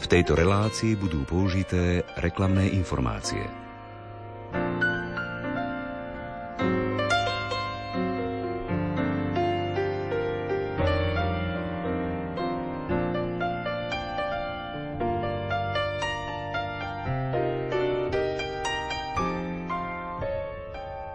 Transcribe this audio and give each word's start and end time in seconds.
V 0.00 0.08
tejto 0.08 0.32
relácii 0.32 0.96
budú 0.96 1.28
použité 1.28 2.00
reklamné 2.16 2.72
informácie. 2.72 3.44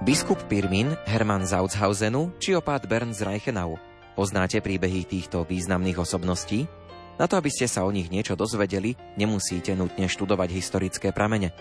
Biskup 0.05 0.45
Pirmin, 0.45 0.93
Hermann 1.09 1.49
Zautzhausenu 1.49 2.37
či 2.37 2.53
opát 2.53 2.85
Bern 2.85 3.09
z 3.17 3.25
Reichenau. 3.25 3.81
Poznáte 4.13 4.61
príbehy 4.61 5.09
týchto 5.09 5.41
významných 5.41 5.97
osobností? 5.97 6.84
Na 7.15 7.31
to, 7.31 7.39
aby 7.39 7.47
ste 7.47 7.67
sa 7.71 7.87
o 7.87 7.95
nich 7.95 8.11
niečo 8.11 8.35
dozvedeli, 8.35 8.99
nemusíte 9.15 9.71
nutne 9.71 10.11
študovať 10.11 10.49
historické 10.51 11.15
pramene. 11.15 11.55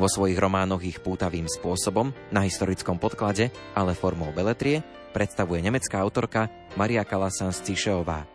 Vo 0.00 0.08
svojich 0.08 0.36
románoch 0.36 0.84
ich 0.84 1.00
pútavým 1.00 1.48
spôsobom, 1.48 2.12
na 2.32 2.44
historickom 2.44 3.00
podklade, 3.00 3.52
ale 3.76 3.96
formou 3.96 4.32
beletrie, 4.32 4.80
predstavuje 5.12 5.60
nemecká 5.64 6.00
autorka 6.00 6.52
Maria 6.76 7.04
Kalasans 7.04 7.60
Cišeová. 7.64 8.28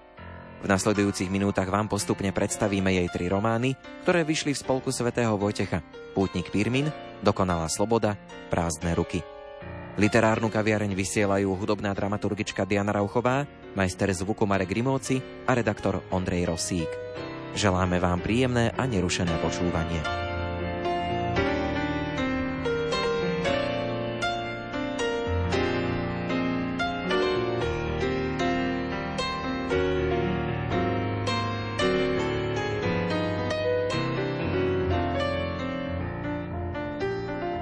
V 0.62 0.70
nasledujúcich 0.70 1.34
minútach 1.34 1.66
vám 1.66 1.90
postupne 1.90 2.30
predstavíme 2.30 2.94
jej 2.94 3.10
tri 3.10 3.26
romány, 3.26 3.74
ktoré 4.06 4.22
vyšli 4.22 4.54
v 4.54 4.62
spolku 4.62 4.94
svätého 4.94 5.34
Vojtecha. 5.34 5.82
Pútnik 6.14 6.54
Pirmin, 6.54 6.94
Dokonalá 7.26 7.66
sloboda, 7.70 8.18
Prázdne 8.54 8.94
ruky. 8.94 9.26
Literárnu 9.98 10.54
kaviareň 10.54 10.94
vysielajú 10.94 11.52
hudobná 11.58 11.92
dramaturgička 11.98 12.66
Diana 12.70 12.94
Rauchová, 12.94 13.50
majster 13.76 14.12
zvuku 14.12 14.44
Marek 14.44 14.72
Grimovci 14.72 15.22
a 15.48 15.52
redaktor 15.56 16.04
Ondrej 16.12 16.50
Rosík. 16.50 16.92
Želáme 17.56 18.00
vám 18.00 18.24
príjemné 18.24 18.72
a 18.72 18.84
nerušené 18.88 19.36
počúvanie. 19.44 20.00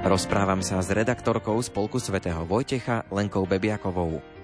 Rozprávam 0.09 0.65
sa 0.65 0.81
s 0.81 0.89
redaktorkou 0.89 1.61
Spolku 1.61 2.01
svätého 2.01 2.41
Vojtecha 2.41 3.05
Lenkou 3.13 3.45
Bebiakovou. 3.45 4.38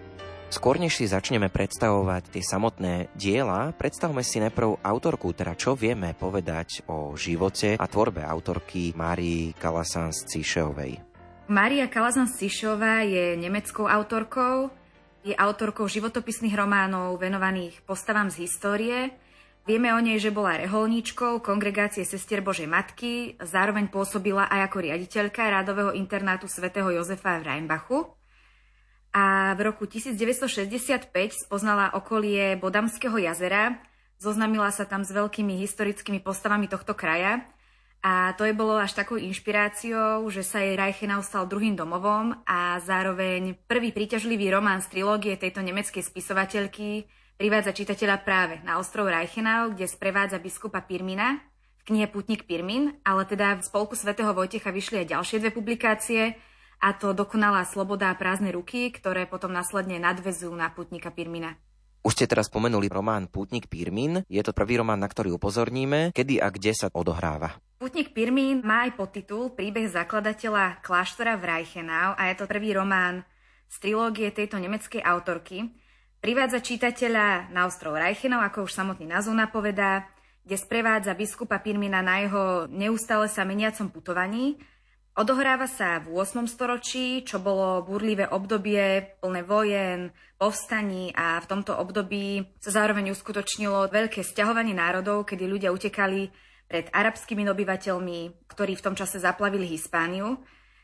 Skôr 0.56 0.80
než 0.80 0.95
si 0.95 1.03
začneme 1.03 1.52
predstavovať 1.52 2.31
tie 2.31 2.39
samotné 2.39 3.11
diela, 3.11 3.75
predstavme 3.75 4.23
si 4.23 4.39
najprv 4.39 4.80
autorku, 4.88 5.36
teda 5.36 5.52
čo 5.52 5.75
vieme 5.75 6.16
povedať 6.16 6.88
o 6.88 7.12
živote 7.20 7.75
a 7.75 7.84
tvorbe 7.92 8.23
autorky 8.23 8.95
Márii 8.95 9.52
Kalasans 9.52 10.23
Cišeovej. 10.31 11.03
Mária 11.52 11.92
Kalasans 11.92 12.39
Cišeová 12.39 13.03
je 13.03 13.36
nemeckou 13.36 13.84
autorkou, 13.84 14.72
je 15.28 15.36
autorkou 15.36 15.92
životopisných 15.92 16.56
románov 16.56 17.19
venovaných 17.19 17.84
postavám 17.84 18.31
z 18.31 18.47
histórie, 18.47 19.12
Vieme 19.66 19.90
o 19.92 20.00
nej, 20.00 20.22
že 20.22 20.30
bola 20.30 20.62
reholníčkou 20.62 21.42
kongregácie 21.42 22.06
Sestier 22.06 22.45
Božej 22.45 22.69
Matky, 22.69 23.34
zároveň 23.42 23.90
pôsobila 23.90 24.45
aj 24.45 24.69
ako 24.69 24.78
riaditeľka 24.78 25.42
rádového 25.42 25.90
internátu 25.97 26.45
svätého 26.45 26.86
Jozefa 26.94 27.42
v 27.42 27.50
Rheinbachu. 27.50 28.14
A 29.16 29.55
v 29.55 29.71
roku 29.71 29.88
1965 29.88 31.08
spoznala 31.47 31.95
okolie 31.95 32.59
Bodamského 32.59 33.16
jazera, 33.16 33.80
zoznamila 34.19 34.67
sa 34.75 34.83
tam 34.83 35.07
s 35.07 35.16
veľkými 35.16 35.55
historickými 35.55 36.19
postavami 36.19 36.67
tohto 36.67 36.91
kraja. 36.91 37.47
A 38.03 38.35
to 38.35 38.44
je 38.44 38.52
bolo 38.52 38.75
až 38.75 38.91
takou 38.91 39.16
inšpiráciou, 39.16 40.27
že 40.27 40.44
sa 40.44 40.59
jej 40.59 40.75
Reichenau 40.75 41.23
stal 41.23 41.47
druhým 41.47 41.79
domovom 41.79 42.35
a 42.44 42.78
zároveň 42.84 43.56
prvý 43.66 43.95
príťažlivý 43.95 44.51
román 44.51 44.84
z 44.84 45.00
trilógie 45.00 45.40
tejto 45.40 45.63
nemeckej 45.63 46.03
spisovateľky 46.03 47.07
privádza 47.40 47.72
čitateľa 47.72 48.22
práve 48.22 48.59
na 48.61 48.78
ostrov 48.78 49.07
Reichenau, 49.07 49.72
kde 49.72 49.90
sprevádza 49.90 50.38
biskupa 50.44 50.84
Pirmina 50.84 51.40
v 51.81 51.94
knihe 51.94 52.11
Putnik 52.11 52.45
Pirmin, 52.45 53.00
ale 53.07 53.25
teda 53.25 53.57
v 53.57 53.66
spolku 53.66 53.95
svätého 53.97 54.35
Vojtecha 54.35 54.69
vyšli 54.69 55.01
aj 55.01 55.11
ďalšie 55.16 55.38
dve 55.40 55.51
publikácie, 55.56 56.35
a 56.80 56.96
to 56.96 57.16
Dokonalá 57.16 57.63
sloboda 57.68 58.12
a 58.12 58.19
prázdne 58.19 58.52
ruky, 58.56 58.91
ktoré 58.91 59.30
potom 59.30 59.52
následne 59.52 60.00
nadvezujú 60.00 60.52
na 60.56 60.72
Putnika 60.72 61.12
Pirmina. 61.12 61.56
Už 62.06 62.13
ste 62.13 62.30
teraz 62.30 62.53
spomenuli 62.53 62.86
román 62.86 63.25
Pútnik 63.25 63.66
Pirmin. 63.66 64.22
Je 64.30 64.38
to 64.46 64.53
prvý 64.53 64.78
román, 64.78 65.02
na 65.02 65.09
ktorý 65.09 65.41
upozorníme. 65.41 66.14
Kedy 66.14 66.38
a 66.38 66.53
kde 66.53 66.78
sa 66.78 66.94
odohráva? 66.94 67.58
Pútnik 67.81 68.14
Pirmin 68.14 68.62
má 68.62 68.85
aj 68.85 68.94
podtitul 68.94 69.58
Príbeh 69.58 69.90
zakladateľa 69.90 70.85
kláštora 70.85 71.34
v 71.41 71.44
Reichenau 71.50 72.14
a 72.14 72.30
je 72.30 72.38
to 72.38 72.46
prvý 72.46 72.78
román 72.78 73.25
z 73.66 73.75
trilógie 73.81 74.30
tejto 74.30 74.62
nemeckej 74.62 75.02
autorky. 75.02 75.74
Privádza 76.22 76.62
čitateľa 76.62 77.50
na 77.50 77.66
ostrov 77.66 77.97
Reichenov, 77.97 78.46
ako 78.46 78.69
už 78.69 78.78
samotný 78.78 79.09
názov 79.09 79.34
napovedá, 79.34 80.06
kde 80.46 80.62
sprevádza 80.62 81.18
biskupa 81.18 81.58
Pirmina 81.58 82.06
na 82.06 82.22
jeho 82.22 82.69
neustále 82.69 83.25
sa 83.34 83.41
meniacom 83.41 83.90
putovaní. 83.90 84.62
Odohráva 85.16 85.64
sa 85.72 86.03
v 86.03 86.12
8. 86.12 86.44
storočí, 86.44 87.24
čo 87.24 87.40
bolo 87.40 87.80
búrlivé 87.88 88.28
obdobie 88.28 89.16
plné 89.24 89.48
vojen, 89.48 90.12
povstaní 90.36 91.16
a 91.16 91.40
v 91.40 91.48
tomto 91.48 91.72
období 91.72 92.44
sa 92.59 92.84
zároveň 92.84 93.16
uskutočnilo 93.16 93.88
veľké 93.96 94.20
sťahovanie 94.20 94.76
národov, 94.76 95.24
kedy 95.24 95.48
ľudia 95.48 95.72
utekali 95.72 96.36
pred 96.68 96.92
arabskými 96.92 97.48
obyvateľmi, 97.48 98.44
ktorí 98.44 98.76
v 98.76 98.84
tom 98.84 99.00
čase 99.00 99.24
zaplavili 99.24 99.64
Hispániu. 99.72 100.36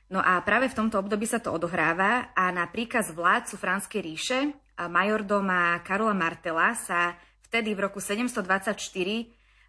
No 0.07 0.23
a 0.23 0.39
práve 0.47 0.71
v 0.71 0.79
tomto 0.79 1.03
období 1.03 1.27
sa 1.27 1.43
to 1.43 1.51
odohráva 1.51 2.31
a 2.31 2.55
na 2.55 2.71
príkaz 2.71 3.11
vládcu 3.11 3.59
Franskej 3.59 3.99
ríše 3.99 4.55
majordoma 4.79 5.83
Karola 5.83 6.15
Martela 6.15 6.71
sa 6.79 7.19
vtedy 7.51 7.75
v 7.75 7.83
roku 7.83 7.99
724 7.99 8.79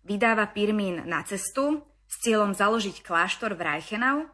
vydáva 0.07 0.47
Pirmín 0.55 1.03
na 1.03 1.27
cestu 1.27 1.83
s 2.07 2.15
cieľom 2.23 2.55
založiť 2.55 3.03
kláštor 3.03 3.59
v 3.59 3.67
Reichenau. 3.67 4.31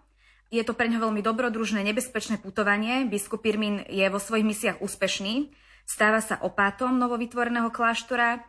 Je 0.48 0.64
to 0.64 0.72
pre 0.72 0.88
ňo 0.88 1.04
veľmi 1.04 1.20
dobrodružné, 1.20 1.84
nebezpečné 1.84 2.40
putovanie. 2.40 3.04
Biskup 3.04 3.44
Pirmín 3.44 3.84
je 3.84 4.08
vo 4.08 4.16
svojich 4.16 4.48
misiách 4.48 4.80
úspešný, 4.80 5.52
stáva 5.84 6.24
sa 6.24 6.40
opátom 6.40 6.96
novovytvoreného 6.96 7.68
kláštora, 7.68 8.40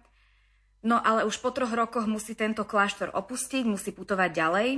no 0.80 0.96
ale 0.96 1.28
už 1.28 1.44
po 1.44 1.52
troch 1.52 1.76
rokoch 1.76 2.08
musí 2.08 2.40
tento 2.40 2.64
kláštor 2.64 3.12
opustiť, 3.12 3.68
musí 3.68 3.92
putovať 3.92 4.32
ďalej. 4.32 4.70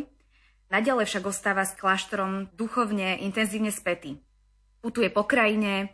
Naďalej 0.74 1.06
však 1.06 1.24
ostáva 1.30 1.62
s 1.62 1.78
kláštorom 1.78 2.50
duchovne 2.58 3.22
intenzívne 3.22 3.70
spätý. 3.70 4.18
Putuje 4.82 5.14
po 5.14 5.30
krajine, 5.30 5.94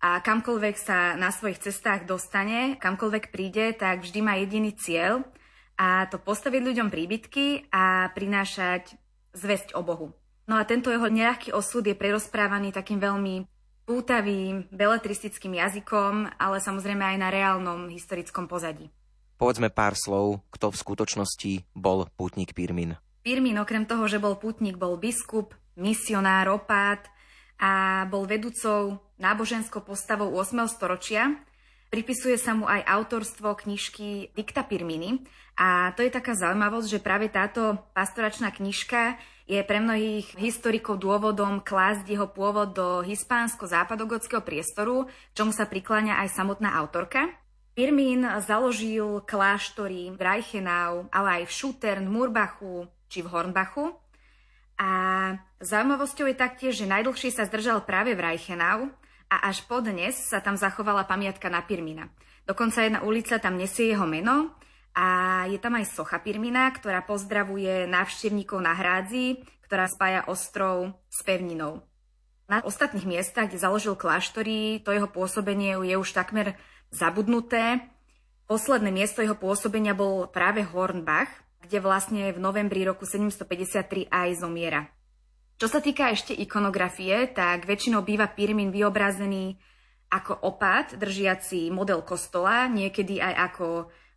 a 0.00 0.24
kamkoľvek 0.24 0.76
sa 0.80 1.12
na 1.20 1.28
svojich 1.28 1.60
cestách 1.60 2.08
dostane, 2.08 2.80
kamkoľvek 2.80 3.28
príde, 3.28 3.76
tak 3.76 4.00
vždy 4.00 4.20
má 4.24 4.40
jediný 4.40 4.72
cieľ 4.72 5.28
a 5.76 6.08
to 6.08 6.16
postaviť 6.16 6.62
ľuďom 6.64 6.88
príbytky 6.88 7.68
a 7.68 8.08
prinášať 8.16 8.96
zväzť 9.36 9.76
o 9.76 9.84
Bohu. 9.84 10.19
No 10.50 10.58
a 10.58 10.66
tento 10.66 10.90
jeho 10.90 11.06
nejaký 11.06 11.54
osud 11.54 11.86
je 11.86 11.94
prerozprávaný 11.94 12.74
takým 12.74 12.98
veľmi 12.98 13.46
pútavým, 13.86 14.66
beletristickým 14.74 15.54
jazykom, 15.54 16.26
ale 16.42 16.58
samozrejme 16.58 17.06
aj 17.06 17.16
na 17.22 17.30
reálnom 17.30 17.86
historickom 17.86 18.50
pozadí. 18.50 18.90
Povedzme 19.38 19.70
pár 19.70 19.94
slov, 19.94 20.42
kto 20.50 20.74
v 20.74 20.80
skutočnosti 20.82 21.52
bol 21.70 22.10
pútnik 22.18 22.50
Pirmin. 22.50 22.98
Pirmin 23.22 23.62
okrem 23.62 23.86
toho, 23.86 24.10
že 24.10 24.18
bol 24.18 24.34
pútnik, 24.42 24.74
bol 24.74 24.98
biskup, 24.98 25.54
misionár, 25.78 26.50
opát 26.50 27.06
a 27.62 28.02
bol 28.10 28.26
vedúcou 28.26 28.98
náboženskou 29.22 29.86
postavou 29.86 30.34
8. 30.34 30.66
storočia. 30.66 31.30
Pripisuje 31.94 32.34
sa 32.42 32.58
mu 32.58 32.66
aj 32.66 32.90
autorstvo 32.90 33.54
knižky 33.54 34.34
Dikta 34.34 34.66
Pirminy. 34.66 35.22
A 35.54 35.94
to 35.94 36.02
je 36.02 36.10
taká 36.10 36.34
zaujímavosť, 36.34 36.86
že 36.90 37.04
práve 37.04 37.30
táto 37.30 37.78
pastoračná 37.94 38.50
knižka 38.50 39.14
je 39.50 39.58
pre 39.66 39.82
mnohých 39.82 40.38
historikov 40.38 41.02
dôvodom 41.02 41.58
klásť 41.58 42.06
jeho 42.06 42.30
pôvod 42.30 42.70
do 42.70 43.02
hispánsko-západogotského 43.02 44.46
priestoru, 44.46 45.10
čomu 45.34 45.50
sa 45.50 45.66
prikláňa 45.66 46.22
aj 46.22 46.38
samotná 46.38 46.78
autorka. 46.78 47.26
Pirmín 47.74 48.22
založil 48.46 49.26
kláštory 49.26 50.14
v 50.14 50.20
Reichenau, 50.22 51.10
ale 51.10 51.42
aj 51.42 51.50
v 51.50 51.56
Schutern, 51.58 52.06
Murbachu 52.06 52.86
či 53.10 53.26
v 53.26 53.30
Hornbachu. 53.34 53.90
A 54.78 54.90
zaujímavosťou 55.58 56.30
je 56.30 56.36
taktiež, 56.38 56.78
že 56.78 56.86
najdlhšie 56.86 57.34
sa 57.34 57.50
zdržal 57.50 57.82
práve 57.82 58.14
v 58.14 58.22
Reichenau, 58.22 58.86
a 59.30 59.46
až 59.46 59.62
podnes 59.70 60.10
sa 60.18 60.42
tam 60.42 60.58
zachovala 60.58 61.06
pamiatka 61.06 61.46
na 61.46 61.62
Pirmina. 61.62 62.10
Dokonca 62.50 62.82
jedna 62.82 63.06
ulica 63.06 63.38
tam 63.38 63.54
nesie 63.54 63.94
jeho 63.94 64.02
meno 64.02 64.58
a 64.96 65.44
je 65.46 65.58
tam 65.62 65.78
aj 65.78 65.86
socha 65.90 66.18
Pirmina, 66.18 66.70
ktorá 66.74 67.02
pozdravuje 67.06 67.86
návštevníkov 67.86 68.58
na 68.58 68.74
hrádzi, 68.74 69.42
ktorá 69.66 69.86
spája 69.86 70.26
ostrov 70.26 70.98
s 71.06 71.22
pevninou. 71.22 71.86
Na 72.50 72.58
ostatných 72.66 73.06
miestach, 73.06 73.46
kde 73.46 73.62
založil 73.62 73.94
kláštory, 73.94 74.82
to 74.82 74.90
jeho 74.90 75.06
pôsobenie 75.06 75.78
je 75.86 75.94
už 75.94 76.10
takmer 76.10 76.58
zabudnuté. 76.90 77.86
Posledné 78.50 78.90
miesto 78.90 79.22
jeho 79.22 79.38
pôsobenia 79.38 79.94
bol 79.94 80.26
práve 80.26 80.66
Hornbach, 80.66 81.30
kde 81.62 81.78
vlastne 81.78 82.34
v 82.34 82.42
novembri 82.42 82.82
roku 82.82 83.06
753 83.06 84.10
aj 84.10 84.28
zomiera. 84.42 84.90
Čo 85.60 85.70
sa 85.70 85.78
týka 85.78 86.10
ešte 86.10 86.34
ikonografie, 86.34 87.30
tak 87.30 87.70
väčšinou 87.70 88.02
býva 88.02 88.26
Pirmin 88.26 88.74
vyobrazený 88.74 89.54
ako 90.10 90.42
opat, 90.42 90.98
držiaci 90.98 91.70
model 91.70 92.02
kostola, 92.02 92.66
niekedy 92.66 93.22
aj 93.22 93.54
ako 93.54 93.66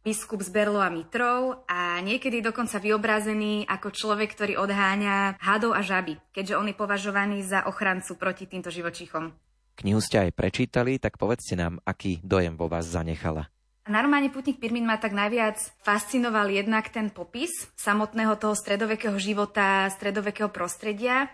biskup 0.03 0.43
z 0.43 0.51
Berlo 0.51 0.83
a 0.83 0.91
Mitrov 0.91 1.63
a 1.63 2.03
niekedy 2.03 2.43
dokonca 2.43 2.75
vyobrazený 2.75 3.63
ako 3.71 3.95
človek, 3.95 4.35
ktorý 4.35 4.59
odháňa 4.59 5.39
hadov 5.39 5.71
a 5.71 5.79
žaby, 5.79 6.19
keďže 6.35 6.59
on 6.59 6.67
je 6.67 6.75
považovaný 6.75 7.39
za 7.47 7.63
ochrancu 7.63 8.19
proti 8.19 8.43
týmto 8.43 8.67
živočichom. 8.67 9.31
Knihu 9.79 10.03
ste 10.03 10.27
aj 10.27 10.35
prečítali, 10.35 10.99
tak 10.99 11.15
povedzte 11.15 11.55
nám, 11.55 11.79
aký 11.87 12.19
dojem 12.21 12.59
vo 12.59 12.67
vás 12.67 12.85
zanechala. 12.85 13.47
Na 13.87 13.99
románe 14.03 14.31
Putník 14.31 14.59
Pirmin 14.59 14.87
ma 14.87 14.99
tak 14.99 15.11
najviac 15.15 15.59
fascinoval 15.83 16.51
jednak 16.51 16.87
ten 16.91 17.11
popis 17.11 17.51
samotného 17.75 18.35
toho 18.39 18.55
stredovekého 18.55 19.15
života, 19.19 19.87
stredovekého 19.91 20.47
prostredia 20.47 21.27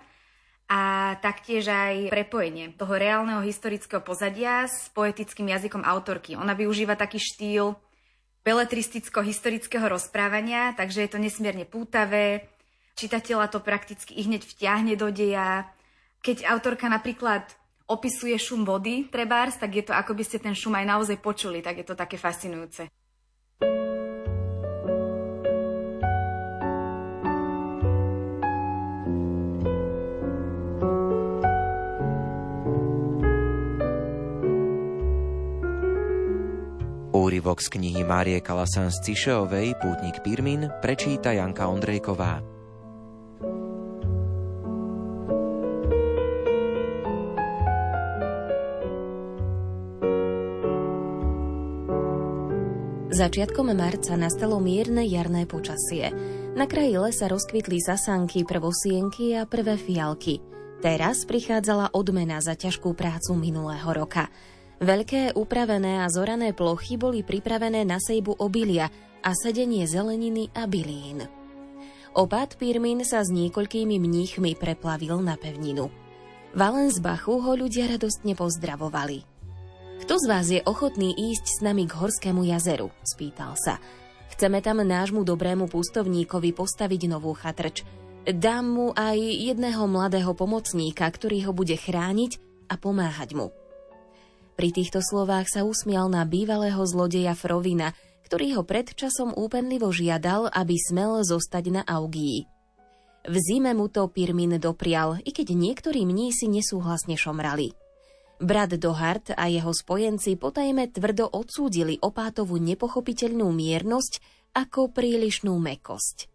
a 0.69 1.13
taktiež 1.21 1.69
aj 1.69 2.13
prepojenie 2.13 2.77
toho 2.77 2.93
reálneho 2.93 3.41
historického 3.41 4.01
pozadia 4.05 4.69
s 4.69 4.89
poetickým 4.93 5.49
jazykom 5.49 5.81
autorky. 5.81 6.37
Ona 6.37 6.53
využíva 6.53 6.93
taký 6.93 7.17
štýl 7.17 7.73
beletristického 8.43 9.87
rozprávania, 9.87 10.73
takže 10.73 11.05
je 11.05 11.09
to 11.11 11.19
nesmierne 11.19 11.67
pútavé, 11.67 12.47
čitateľa 12.95 13.47
to 13.51 13.59
prakticky 13.63 14.15
i 14.19 14.27
hneď 14.27 14.43
vtiahne 14.43 14.93
do 14.99 15.07
deja. 15.11 15.67
Keď 16.19 16.47
autorka 16.51 16.91
napríklad 16.91 17.47
opisuje 17.89 18.35
šum 18.37 18.67
vody 18.67 19.07
trebárs, 19.09 19.57
tak 19.57 19.75
je 19.79 19.83
to 19.87 19.93
ako 19.95 20.13
by 20.13 20.23
ste 20.27 20.37
ten 20.43 20.53
šum 20.53 20.75
aj 20.75 20.85
naozaj 20.85 21.17
počuli, 21.23 21.63
tak 21.63 21.81
je 21.81 21.85
to 21.87 21.95
také 21.97 22.19
fascinujúce. 22.19 22.91
Úryvok 37.09 37.57
z 37.57 37.73
knihy 37.73 38.05
Márie 38.05 38.37
Kalasan 38.37 38.93
z 38.93 39.01
Cišeovej 39.01 39.73
Pútnik 39.81 40.21
Pirmin 40.21 40.69
prečíta 40.77 41.33
Janka 41.33 41.65
Ondrejková. 41.65 42.45
Začiatkom 53.09 53.73
marca 53.73 54.13
nastalo 54.13 54.61
mierne 54.61 55.01
jarné 55.09 55.49
počasie. 55.49 56.13
Na 56.53 56.69
kraji 56.69 56.93
lesa 57.01 57.25
rozkvitli 57.25 57.81
sasanky, 57.81 58.45
prvosienky 58.45 59.33
a 59.33 59.49
prvé 59.49 59.81
fialky. 59.81 60.45
Teraz 60.85 61.25
prichádzala 61.25 61.89
odmena 61.97 62.37
za 62.37 62.53
ťažkú 62.53 62.93
prácu 62.93 63.33
minulého 63.33 63.89
roka. 63.97 64.29
Veľké 64.79 65.35
upravené 65.35 65.99
a 65.99 66.07
zorané 66.07 66.55
plochy 66.55 66.95
boli 66.95 67.19
pripravené 67.19 67.83
na 67.83 67.99
sejbu 67.99 68.39
obilia 68.39 68.87
a 69.19 69.35
sedenie 69.35 69.83
zeleniny 69.83 70.47
a 70.55 70.63
bylín. 70.71 71.27
Opad 72.15 72.55
Pirmin 72.55 73.03
sa 73.03 73.19
s 73.21 73.29
niekoľkými 73.29 73.99
mníchmi 73.99 74.55
preplavil 74.55 75.19
na 75.19 75.35
pevninu. 75.35 75.91
Valensbachu 76.55 77.43
ho 77.43 77.51
ľudia 77.53 77.91
radostne 77.91 78.33
pozdravovali. 78.33 79.21
Kto 79.99 80.15
z 80.15 80.25
vás 80.25 80.47
je 80.47 80.63
ochotný 80.63 81.11
ísť 81.11 81.45
s 81.45 81.59
nami 81.59 81.85
k 81.85 81.93
Horskému 81.99 82.47
jazeru? 82.47 82.89
spýtal 83.03 83.59
sa. 83.59 83.77
Chceme 84.31 84.63
tam 84.63 84.79
nášmu 84.79 85.27
dobrému 85.27 85.67
pustovníkovi 85.67 86.55
postaviť 86.55 87.01
novú 87.11 87.35
chatrč. 87.35 87.83
Dám 88.23 88.65
mu 88.65 88.87
aj 88.95 89.19
jedného 89.19 89.83
mladého 89.91 90.31
pomocníka, 90.31 91.03
ktorý 91.03 91.51
ho 91.51 91.53
bude 91.53 91.75
chrániť 91.75 92.39
a 92.71 92.79
pomáhať 92.79 93.35
mu. 93.35 93.51
Pri 94.59 94.75
týchto 94.75 94.99
slovách 94.99 95.47
sa 95.47 95.63
usmial 95.63 96.11
na 96.11 96.27
bývalého 96.27 96.83
zlodeja 96.83 97.31
Frovina, 97.31 97.95
ktorý 98.27 98.59
ho 98.59 98.67
pred 98.67 98.91
časom 98.91 99.31
úpenlivo 99.31 99.87
žiadal, 99.87 100.51
aby 100.51 100.75
smel 100.75 101.23
zostať 101.23 101.79
na 101.79 101.81
Augii. 101.87 102.43
V 103.23 103.35
zime 103.39 103.71
mu 103.71 103.87
to 103.87 104.11
Pirmin 104.11 104.59
doprial, 104.59 105.15
i 105.23 105.31
keď 105.31 105.55
niektorí 105.55 106.03
mnísi 106.03 106.51
nesúhlasne 106.51 107.15
šomrali. 107.15 107.71
Brat 108.43 108.75
Dohart 108.75 109.31
a 109.31 109.47
jeho 109.47 109.71
spojenci 109.71 110.35
potajme 110.35 110.91
tvrdo 110.91 111.31
odsúdili 111.31 111.95
opátovú 112.03 112.59
nepochopiteľnú 112.59 113.47
miernosť 113.55 114.19
ako 114.59 114.91
prílišnú 114.91 115.55
mekosť. 115.55 116.27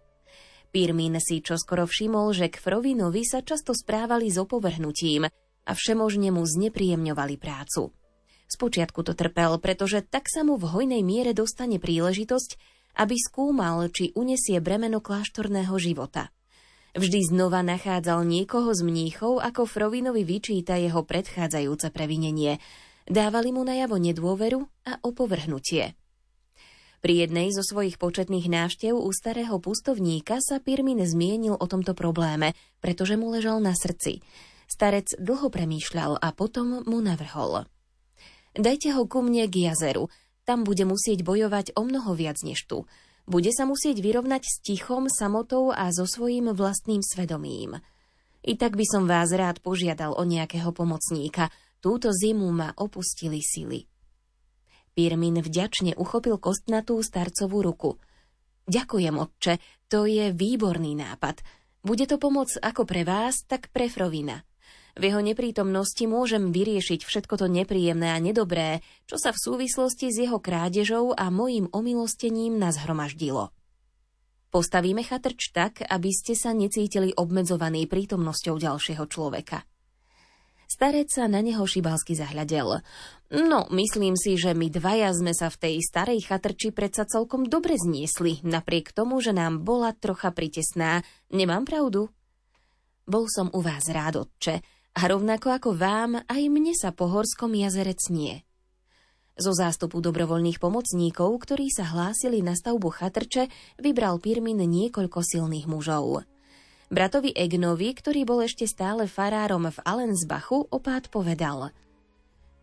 Pirmin 0.72 1.20
si 1.20 1.44
čoskoro 1.44 1.84
všimol, 1.84 2.32
že 2.32 2.48
k 2.48 2.56
Frovinovi 2.56 3.20
sa 3.20 3.44
často 3.44 3.76
správali 3.76 4.32
s 4.32 4.40
opovrhnutím 4.40 5.28
a 5.28 5.72
všemožne 5.76 6.32
mu 6.32 6.40
znepríjemňovali 6.40 7.36
prácu. 7.36 7.92
Spočiatku 8.48 9.00
to 9.02 9.16
trpel, 9.16 9.56
pretože 9.58 10.04
tak 10.04 10.28
sa 10.28 10.44
mu 10.46 10.60
v 10.60 10.68
hojnej 10.68 11.02
miere 11.02 11.32
dostane 11.32 11.80
príležitosť, 11.80 12.56
aby 13.00 13.16
skúmal, 13.18 13.90
či 13.90 14.14
unesie 14.14 14.60
bremeno 14.62 15.02
kláštorného 15.02 15.74
života– 15.76 16.28
Vždy 16.94 17.26
znova 17.26 17.66
nachádzal 17.66 18.22
niekoho 18.22 18.70
z 18.70 18.86
mníchov, 18.86 19.42
ako 19.42 19.66
Frovinovi 19.66 20.22
vyčíta 20.22 20.78
jeho 20.78 21.02
predchádzajúce 21.02 21.90
previnenie. 21.90 22.62
Dávali 23.10 23.50
mu 23.50 23.66
najavo 23.66 23.98
nedôveru 23.98 24.62
a 24.86 25.02
opovrhnutie. 25.02 25.98
Pri 27.02 27.14
jednej 27.26 27.50
zo 27.50 27.66
svojich 27.66 27.98
početných 27.98 28.46
návštev 28.46 28.94
u 28.94 29.10
starého 29.10 29.58
pustovníka 29.58 30.38
sa 30.38 30.62
Pirmin 30.62 31.02
zmienil 31.02 31.58
o 31.58 31.66
tomto 31.66 31.98
probléme, 31.98 32.54
pretože 32.78 33.18
mu 33.18 33.34
ležal 33.34 33.58
na 33.58 33.74
srdci. 33.74 34.22
Starec 34.70 35.18
dlho 35.18 35.50
premýšľal 35.50 36.22
a 36.22 36.30
potom 36.30 36.86
mu 36.86 37.02
navrhol. 37.02 37.66
Dajte 38.54 38.94
ho 38.94 39.04
ku 39.10 39.20
mne 39.20 39.50
k 39.50 39.70
jazeru, 39.70 40.08
tam 40.46 40.62
bude 40.62 40.86
musieť 40.86 41.26
bojovať 41.26 41.74
o 41.74 41.82
mnoho 41.82 42.14
viac 42.14 42.40
než 42.46 42.62
tu 42.64 42.86
bude 43.24 43.48
sa 43.52 43.64
musieť 43.64 44.04
vyrovnať 44.04 44.42
s 44.44 44.54
tichom, 44.60 45.08
samotou 45.08 45.72
a 45.72 45.88
so 45.88 46.04
svojím 46.04 46.52
vlastným 46.52 47.00
svedomím. 47.00 47.80
I 48.44 48.60
tak 48.60 48.76
by 48.76 48.84
som 48.84 49.08
vás 49.08 49.32
rád 49.32 49.64
požiadal 49.64 50.12
o 50.12 50.22
nejakého 50.28 50.68
pomocníka. 50.76 51.48
Túto 51.80 52.12
zimu 52.12 52.48
ma 52.52 52.76
opustili 52.76 53.40
sily. 53.40 53.88
Pirmin 54.92 55.40
vďačne 55.40 55.96
uchopil 55.96 56.36
kostnatú 56.36 57.00
starcovú 57.00 57.64
ruku. 57.64 57.90
Ďakujem, 58.68 59.16
otče, 59.16 59.60
to 59.88 60.08
je 60.08 60.32
výborný 60.32 60.96
nápad. 60.96 61.44
Bude 61.84 62.08
to 62.08 62.16
pomoc 62.16 62.48
ako 62.60 62.88
pre 62.88 63.04
vás, 63.04 63.44
tak 63.44 63.68
pre 63.72 63.92
Frovina. 63.92 64.40
V 64.94 65.10
jeho 65.10 65.18
neprítomnosti 65.18 66.06
môžem 66.06 66.54
vyriešiť 66.54 67.02
všetko 67.02 67.34
to 67.34 67.46
nepríjemné 67.50 68.14
a 68.14 68.22
nedobré, 68.22 68.78
čo 69.10 69.18
sa 69.18 69.34
v 69.34 69.42
súvislosti 69.42 70.14
s 70.14 70.22
jeho 70.22 70.38
krádežou 70.38 71.10
a 71.18 71.34
mojim 71.34 71.66
omilostením 71.74 72.54
nás 72.62 72.78
hromaždilo. 72.78 73.50
Postavíme 74.54 75.02
chatrč 75.02 75.50
tak, 75.50 75.82
aby 75.82 76.14
ste 76.14 76.38
sa 76.38 76.54
necítili 76.54 77.10
obmedzovaní 77.10 77.90
prítomnosťou 77.90 78.54
ďalšieho 78.54 79.02
človeka. 79.10 79.66
Starec 80.70 81.10
sa 81.10 81.26
na 81.26 81.42
neho 81.42 81.66
šibalsky 81.66 82.14
zahľadel. 82.14 82.78
No, 83.34 83.66
myslím 83.74 84.14
si, 84.14 84.38
že 84.38 84.54
my 84.54 84.70
dvaja 84.70 85.10
sme 85.10 85.34
sa 85.34 85.50
v 85.50 85.58
tej 85.58 85.74
starej 85.82 86.22
chatrči 86.22 86.70
predsa 86.70 87.02
celkom 87.02 87.50
dobre 87.50 87.74
zniesli, 87.74 88.46
napriek 88.46 88.94
tomu, 88.94 89.18
že 89.18 89.34
nám 89.34 89.66
bola 89.66 89.90
trocha 89.90 90.30
pritesná. 90.30 91.02
Nemám 91.34 91.66
pravdu? 91.66 92.10
Bol 93.04 93.28
som 93.28 93.52
u 93.52 93.60
vás 93.60 93.84
rád, 93.90 94.24
otče, 94.24 94.64
a 94.94 95.00
rovnako 95.10 95.50
ako 95.50 95.70
vám, 95.74 96.22
aj 96.30 96.42
mne 96.46 96.72
sa 96.78 96.94
po 96.94 97.10
Horskom 97.10 97.50
jazere 97.58 97.98
cnie. 97.98 98.46
Zo 99.34 99.50
zástupu 99.50 99.98
dobrovoľných 99.98 100.62
pomocníkov, 100.62 101.34
ktorí 101.42 101.66
sa 101.66 101.82
hlásili 101.90 102.38
na 102.38 102.54
stavbu 102.54 102.86
chatrče, 102.94 103.50
vybral 103.82 104.22
Pirmin 104.22 104.62
niekoľko 104.62 105.26
silných 105.26 105.66
mužov. 105.66 106.22
Bratovi 106.94 107.34
Egnovi, 107.34 107.90
ktorý 107.90 108.22
bol 108.22 108.46
ešte 108.46 108.70
stále 108.70 109.10
farárom 109.10 109.66
v 109.66 109.78
Allensbachu, 109.82 110.70
opát 110.70 111.10
povedal 111.10 111.74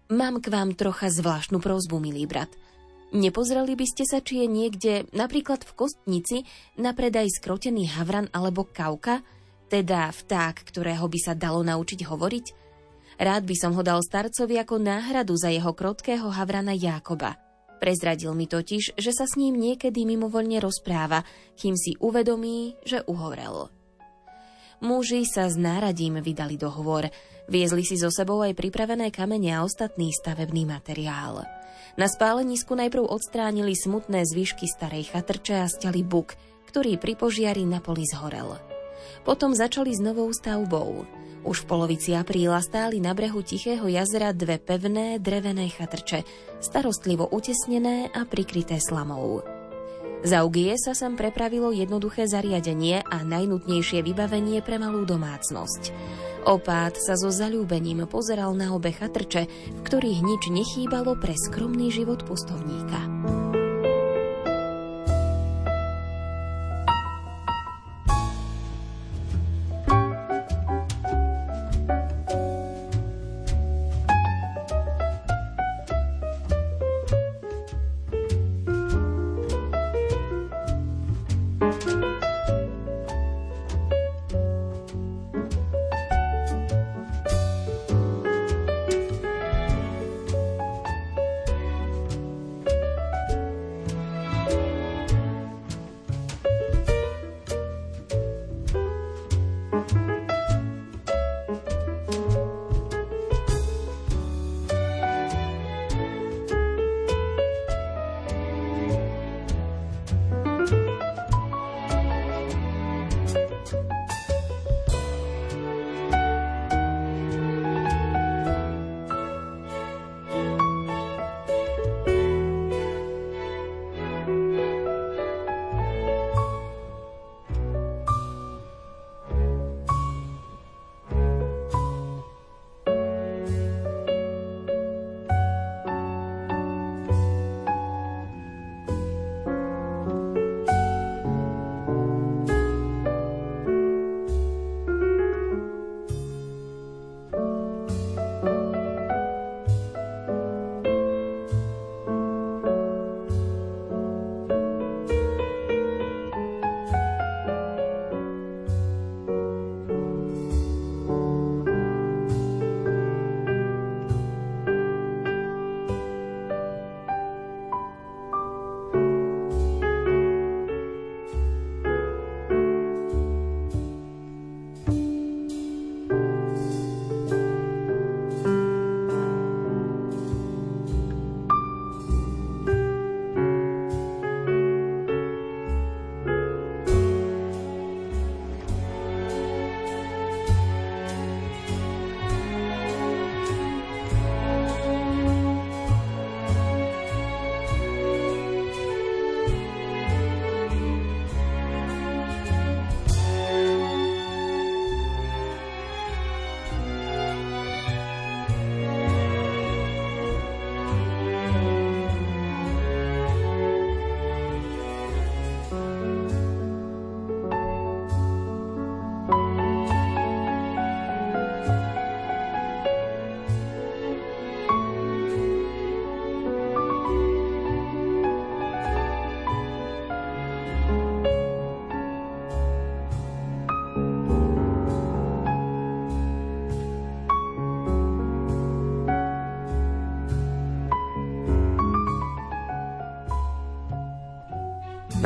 Mám 0.08 0.40
k 0.40 0.48
vám 0.48 0.72
trocha 0.80 1.12
zvláštnu 1.12 1.60
prozbu, 1.60 2.00
milý 2.00 2.24
brat. 2.24 2.52
Nepozreli 3.12 3.76
by 3.76 3.86
ste 3.92 4.08
sa, 4.08 4.24
či 4.24 4.44
je 4.44 4.48
niekde, 4.48 4.94
napríklad 5.12 5.68
v 5.68 5.76
Kostnici, 5.76 6.48
na 6.80 6.96
predaj 6.96 7.28
skrotený 7.36 7.92
havran 7.92 8.32
alebo 8.32 8.64
kauka, 8.64 9.20
teda 9.72 10.12
vták, 10.12 10.68
ktorého 10.68 11.08
by 11.08 11.20
sa 11.24 11.32
dalo 11.32 11.64
naučiť 11.64 12.04
hovoriť? 12.04 12.46
Rád 13.16 13.48
by 13.48 13.56
som 13.56 13.72
ho 13.72 13.80
dal 13.80 14.04
starcovi 14.04 14.60
ako 14.60 14.76
náhradu 14.84 15.40
za 15.40 15.48
jeho 15.48 15.72
krotkého 15.72 16.28
havrana 16.28 16.76
Jákoba. 16.76 17.40
Prezradil 17.80 18.36
mi 18.36 18.52
totiž, 18.52 19.00
že 19.00 19.12
sa 19.16 19.24
s 19.24 19.40
ním 19.40 19.56
niekedy 19.56 20.04
mimovoľne 20.04 20.60
rozpráva, 20.60 21.24
kým 21.56 21.80
si 21.80 21.96
uvedomí, 21.98 22.76
že 22.84 23.00
uhorel. 23.08 23.72
Muži 24.84 25.24
sa 25.24 25.48
s 25.48 25.56
náradím 25.56 26.20
vydali 26.20 26.60
do 26.60 26.68
hovor. 26.68 27.08
Viezli 27.48 27.88
si 27.88 27.96
so 27.96 28.12
sebou 28.12 28.44
aj 28.44 28.58
pripravené 28.58 29.08
kamene 29.10 29.56
a 29.56 29.64
ostatný 29.64 30.12
stavebný 30.12 30.68
materiál. 30.68 31.48
Na 31.96 32.08
spálenisku 32.12 32.76
najprv 32.76 33.08
odstránili 33.08 33.74
smutné 33.78 34.28
zvyšky 34.28 34.68
starej 34.68 35.16
chatrče 35.16 35.64
a 35.64 35.72
stiali 35.72 36.04
buk– 36.04 36.36
ktorý 36.72 36.96
pri 36.96 37.20
požiari 37.20 37.68
na 37.68 37.84
poli 37.84 38.08
zhorel. 38.08 38.71
Potom 39.22 39.56
začali 39.56 39.94
s 39.94 40.02
novou 40.02 40.30
stavbou. 40.34 41.06
Už 41.42 41.66
v 41.66 41.70
polovici 41.70 42.14
apríla 42.14 42.62
stáli 42.62 43.02
na 43.02 43.18
brehu 43.18 43.42
Tichého 43.42 43.90
jazera 43.90 44.30
dve 44.30 44.62
pevné 44.62 45.18
drevené 45.18 45.74
chatrče, 45.74 46.22
starostlivo 46.62 47.26
utesnené 47.34 48.14
a 48.14 48.30
prikryté 48.30 48.78
slamou. 48.78 49.42
Z 50.22 50.38
Augie 50.38 50.78
sa 50.78 50.94
sem 50.94 51.18
prepravilo 51.18 51.74
jednoduché 51.74 52.30
zariadenie 52.30 53.02
a 53.02 53.26
najnutnejšie 53.26 54.06
vybavenie 54.06 54.62
pre 54.62 54.78
malú 54.78 55.02
domácnosť. 55.02 55.90
Opát 56.46 56.94
sa 56.94 57.18
so 57.18 57.34
zalúbením 57.34 58.06
pozeral 58.06 58.54
na 58.54 58.70
obe 58.70 58.94
chatrče, 58.94 59.50
v 59.50 59.80
ktorých 59.82 60.22
nič 60.22 60.44
nechýbalo 60.54 61.18
pre 61.18 61.34
skromný 61.34 61.90
život 61.90 62.22
pustovníka. 62.22 63.02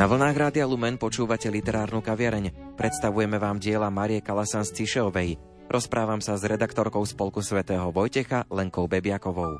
Na 0.06 0.14
vlnách 0.14 0.38
Rádia 0.38 0.70
Lumen 0.70 1.02
počúvate 1.02 1.50
literárnu 1.50 1.98
kaviareň. 1.98 2.78
Predstavujeme 2.78 3.42
vám 3.42 3.58
diela 3.58 3.90
Marie 3.90 4.22
Kalasan 4.22 4.62
z 4.62 4.78
Cišeovej. 4.78 5.34
Rozprávam 5.66 6.22
sa 6.22 6.38
s 6.38 6.46
redaktorkou 6.46 7.02
Spolku 7.02 7.42
svätého 7.42 7.90
Vojtecha 7.90 8.46
Lenkou 8.46 8.86
Bebiakovou. 8.86 9.58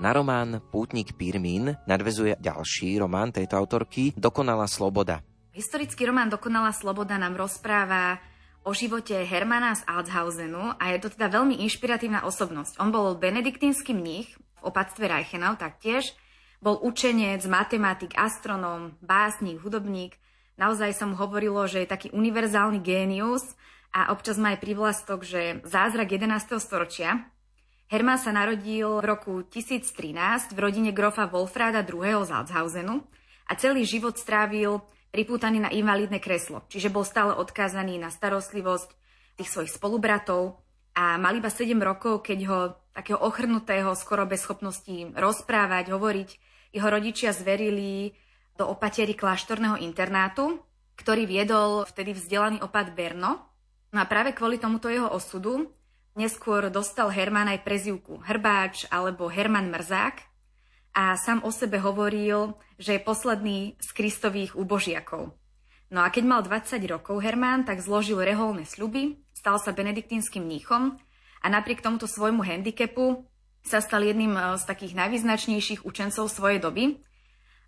Na 0.00 0.16
román 0.16 0.64
Pútnik 0.72 1.12
Pirmín 1.20 1.76
nadvezuje 1.84 2.40
ďalší 2.40 2.96
román 2.96 3.28
tejto 3.28 3.60
autorky 3.60 4.16
Dokonalá 4.16 4.72
sloboda. 4.72 5.20
Historický 5.52 6.08
román 6.08 6.32
Dokonalá 6.32 6.72
sloboda 6.72 7.20
nám 7.20 7.36
rozpráva 7.36 8.24
o 8.64 8.72
živote 8.72 9.20
Hermana 9.28 9.76
z 9.76 9.84
Altshausenu 9.84 10.80
a 10.80 10.96
je 10.96 11.04
to 11.04 11.12
teda 11.12 11.28
veľmi 11.28 11.60
inšpiratívna 11.60 12.24
osobnosť. 12.24 12.80
On 12.80 12.88
bol 12.88 13.20
benediktínsky 13.20 13.92
mních 13.92 14.32
v 14.32 14.60
opatstve 14.64 15.12
Reichenau 15.12 15.60
taktiež 15.60 16.16
bol 16.64 16.80
učenec, 16.80 17.44
matematik, 17.44 18.16
astronóm, 18.16 18.96
básnik, 19.04 19.60
hudobník. 19.60 20.16
Naozaj 20.56 20.96
sa 20.96 21.04
mu 21.04 21.12
hovorilo, 21.12 21.60
že 21.68 21.84
je 21.84 21.92
taký 21.92 22.08
univerzálny 22.16 22.80
génius 22.80 23.52
a 23.92 24.08
občas 24.16 24.40
má 24.40 24.56
aj 24.56 24.64
privlastok, 24.64 25.28
že 25.28 25.60
zázrak 25.68 26.16
11. 26.16 26.56
storočia. 26.56 27.28
Hermann 27.92 28.16
sa 28.16 28.32
narodil 28.32 28.88
v 28.88 29.04
roku 29.04 29.44
1013 29.44 30.56
v 30.56 30.58
rodine 30.58 30.88
grofa 30.96 31.28
Wolfráda 31.28 31.84
II. 31.84 32.24
z 32.24 32.32
Altshausenu 32.32 33.04
a 33.44 33.52
celý 33.60 33.84
život 33.84 34.16
strávil 34.16 34.80
pripútaný 35.12 35.60
na 35.60 35.68
invalidné 35.68 36.16
kreslo, 36.16 36.64
čiže 36.72 36.88
bol 36.88 37.04
stále 37.04 37.36
odkázaný 37.36 38.00
na 38.00 38.08
starostlivosť 38.08 38.88
tých 39.36 39.52
svojich 39.52 39.76
spolubratov 39.76 40.64
a 40.96 41.20
mal 41.20 41.36
iba 41.36 41.52
7 41.52 41.76
rokov, 41.76 42.24
keď 42.24 42.38
ho 42.48 42.58
takého 42.96 43.20
ochrnutého, 43.20 43.92
skoro 43.92 44.24
bez 44.24 44.48
schopností 44.48 45.12
rozprávať, 45.12 45.92
hovoriť, 45.92 46.53
jeho 46.74 46.88
rodičia 46.90 47.30
zverili 47.30 48.10
do 48.58 48.66
opatery 48.66 49.14
kláštorného 49.14 49.78
internátu, 49.78 50.58
ktorý 50.98 51.26
viedol 51.26 51.86
vtedy 51.86 52.14
vzdelaný 52.14 52.62
opat 52.62 52.90
Berno. 52.94 53.38
No 53.94 53.98
a 54.02 54.06
práve 54.10 54.34
kvôli 54.34 54.58
tomuto 54.58 54.90
jeho 54.90 55.06
osudu 55.10 55.70
neskôr 56.18 56.70
dostal 56.70 57.10
Herman 57.10 57.50
aj 57.50 57.66
prezivku 57.66 58.22
Hrbáč 58.22 58.86
alebo 58.90 59.26
Herman 59.30 59.70
Mrzák 59.70 60.22
a 60.94 61.18
sám 61.18 61.42
o 61.42 61.50
sebe 61.50 61.82
hovoril, 61.82 62.54
že 62.78 62.98
je 62.98 63.06
posledný 63.06 63.58
z 63.82 63.88
Kristových 63.90 64.54
úbožiakov. 64.54 65.34
No 65.90 66.00
a 66.02 66.10
keď 66.10 66.24
mal 66.26 66.40
20 66.42 66.78
rokov 66.90 67.22
Herman, 67.22 67.66
tak 67.66 67.82
zložil 67.82 68.18
reholné 68.22 68.66
sľuby, 68.66 69.22
stal 69.34 69.58
sa 69.58 69.74
benediktínskym 69.74 70.42
mníchom 70.42 70.98
a 71.42 71.46
napriek 71.50 71.82
tomuto 71.82 72.06
svojmu 72.06 72.42
handicapu 72.46 73.26
sa 73.64 73.80
stal 73.80 74.04
jedným 74.04 74.36
eh, 74.36 74.60
z 74.60 74.64
takých 74.68 74.92
najvýznačnejších 74.94 75.88
učencov 75.88 76.28
svojej 76.28 76.60
doby. 76.60 77.00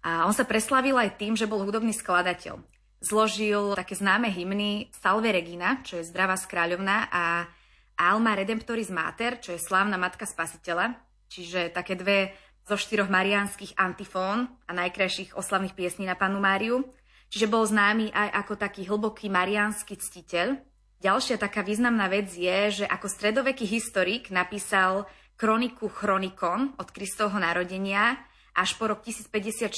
A 0.06 0.28
on 0.28 0.36
sa 0.36 0.46
preslavil 0.46 0.94
aj 0.94 1.18
tým, 1.18 1.34
že 1.34 1.50
bol 1.50 1.66
hudobný 1.66 1.90
skladateľ. 1.90 2.62
Zložil 3.02 3.74
také 3.74 3.98
známe 3.98 4.30
hymny 4.30 4.88
Salve 4.94 5.34
Regina, 5.34 5.82
čo 5.82 5.98
je 5.98 6.06
zdravá 6.06 6.38
skráľovná, 6.38 7.10
a 7.10 7.50
Alma 7.96 8.36
Redemptoris 8.36 8.92
Mater, 8.92 9.40
čo 9.40 9.56
je 9.56 9.60
slávna 9.60 9.96
matka 9.96 10.28
spasiteľa, 10.28 10.94
čiže 11.26 11.72
také 11.72 11.96
dve 11.96 12.36
zo 12.66 12.74
štyroch 12.74 13.08
mariánskych 13.08 13.78
antifón 13.78 14.50
a 14.66 14.70
najkrajších 14.74 15.38
oslavných 15.38 15.74
piesní 15.74 16.04
na 16.04 16.18
panu 16.18 16.42
Máriu. 16.42 16.82
Čiže 17.30 17.50
bol 17.50 17.66
známy 17.66 18.10
aj 18.10 18.28
ako 18.46 18.54
taký 18.58 18.86
hlboký 18.86 19.26
mariánsky 19.30 19.98
ctiteľ. 19.98 20.58
Ďalšia 21.02 21.38
taká 21.38 21.62
významná 21.62 22.06
vec 22.10 22.30
je, 22.34 22.82
že 22.82 22.86
ako 22.86 23.06
stredoveký 23.06 23.66
historik 23.66 24.30
napísal 24.30 25.06
kroniku 25.36 25.88
Chronikon 25.92 26.72
od 26.80 26.88
Kristovho 26.90 27.36
narodenia 27.36 28.16
až 28.56 28.80
po 28.80 28.88
rok 28.88 29.04
1054, 29.04 29.68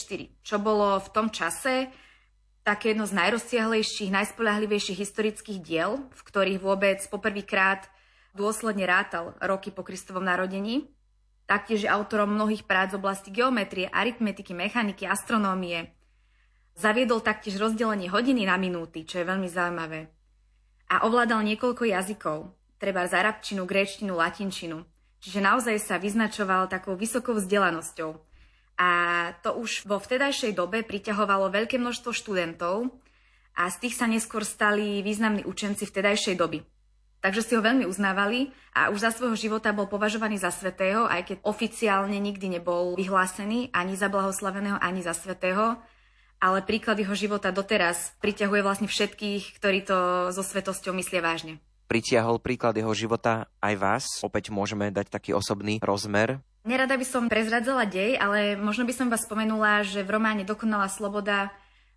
čo 0.46 0.56
bolo 0.62 1.02
v 1.02 1.08
tom 1.10 1.34
čase 1.34 1.90
také 2.62 2.94
jedno 2.94 3.10
z 3.10 3.16
najrozsiahlejších, 3.18 4.14
najspolahlivejších 4.14 4.98
historických 5.02 5.58
diel, 5.58 5.98
v 6.14 6.20
ktorých 6.22 6.62
vôbec 6.62 7.02
poprvýkrát 7.10 7.90
dôsledne 8.38 8.86
rátal 8.86 9.34
roky 9.42 9.74
po 9.74 9.82
Kristovom 9.82 10.22
narodení. 10.22 10.86
Taktiež 11.48 11.88
je 11.88 11.90
autorom 11.90 12.36
mnohých 12.36 12.68
prác 12.68 12.92
z 12.92 13.00
oblasti 13.00 13.32
geometrie, 13.32 13.88
aritmetiky, 13.88 14.52
mechaniky, 14.52 15.08
astronómie. 15.08 15.96
Zaviedol 16.78 17.24
taktiež 17.24 17.58
rozdelenie 17.58 18.12
hodiny 18.12 18.46
na 18.46 18.60
minúty, 18.60 19.02
čo 19.02 19.18
je 19.18 19.26
veľmi 19.26 19.48
zaujímavé. 19.50 20.12
A 20.92 21.08
ovládal 21.08 21.42
niekoľko 21.42 21.88
jazykov, 21.88 22.52
treba 22.76 23.08
z 23.08 23.16
arabčinu, 23.16 23.64
gréčtinu, 23.64 24.14
latinčinu. 24.14 24.84
Čiže 25.18 25.42
naozaj 25.42 25.76
sa 25.82 25.98
vyznačoval 25.98 26.70
takou 26.70 26.94
vysokou 26.94 27.34
vzdelanosťou. 27.34 28.14
A 28.78 28.90
to 29.42 29.58
už 29.58 29.90
vo 29.90 29.98
vtedajšej 29.98 30.54
dobe 30.54 30.86
priťahovalo 30.86 31.50
veľké 31.50 31.82
množstvo 31.82 32.14
študentov 32.14 32.94
a 33.58 33.66
z 33.66 33.76
tých 33.82 33.98
sa 33.98 34.06
neskôr 34.06 34.46
stali 34.46 35.02
významní 35.02 35.42
učenci 35.42 35.82
vtedajšej 35.82 36.38
doby. 36.38 36.62
Takže 37.18 37.42
si 37.42 37.52
ho 37.58 37.62
veľmi 37.66 37.82
uznávali 37.82 38.54
a 38.70 38.94
už 38.94 39.02
za 39.02 39.10
svojho 39.10 39.34
života 39.34 39.74
bol 39.74 39.90
považovaný 39.90 40.38
za 40.38 40.54
svetého, 40.54 41.10
aj 41.10 41.34
keď 41.34 41.36
oficiálne 41.42 42.14
nikdy 42.22 42.62
nebol 42.62 42.94
vyhlásený 42.94 43.74
ani 43.74 43.98
za 43.98 44.06
blahoslaveného, 44.06 44.78
ani 44.78 45.02
za 45.02 45.18
svetého. 45.18 45.74
Ale 46.38 46.62
príklad 46.62 47.02
jeho 47.02 47.18
života 47.18 47.50
doteraz 47.50 48.14
priťahuje 48.22 48.62
vlastne 48.62 48.86
všetkých, 48.86 49.58
ktorí 49.58 49.82
to 49.82 50.30
so 50.30 50.46
svetosťou 50.46 50.94
myslia 50.94 51.18
vážne. 51.18 51.58
Pritiahol 51.88 52.36
príklad 52.38 52.76
jeho 52.76 52.92
života 52.92 53.48
aj 53.64 53.74
vás? 53.80 54.04
Opäť 54.20 54.52
môžeme 54.52 54.92
dať 54.92 55.08
taký 55.08 55.32
osobný 55.32 55.80
rozmer 55.80 56.44
Nerada 56.68 57.00
by 57.00 57.06
som 57.08 57.32
prezradzala 57.32 57.88
dej, 57.88 58.20
ale 58.20 58.52
možno 58.52 58.84
by 58.84 58.92
som 58.92 59.08
vás 59.08 59.24
spomenula, 59.24 59.88
že 59.88 60.04
v 60.04 60.20
románe 60.20 60.44
Dokonalá 60.44 60.92
sloboda 60.92 61.48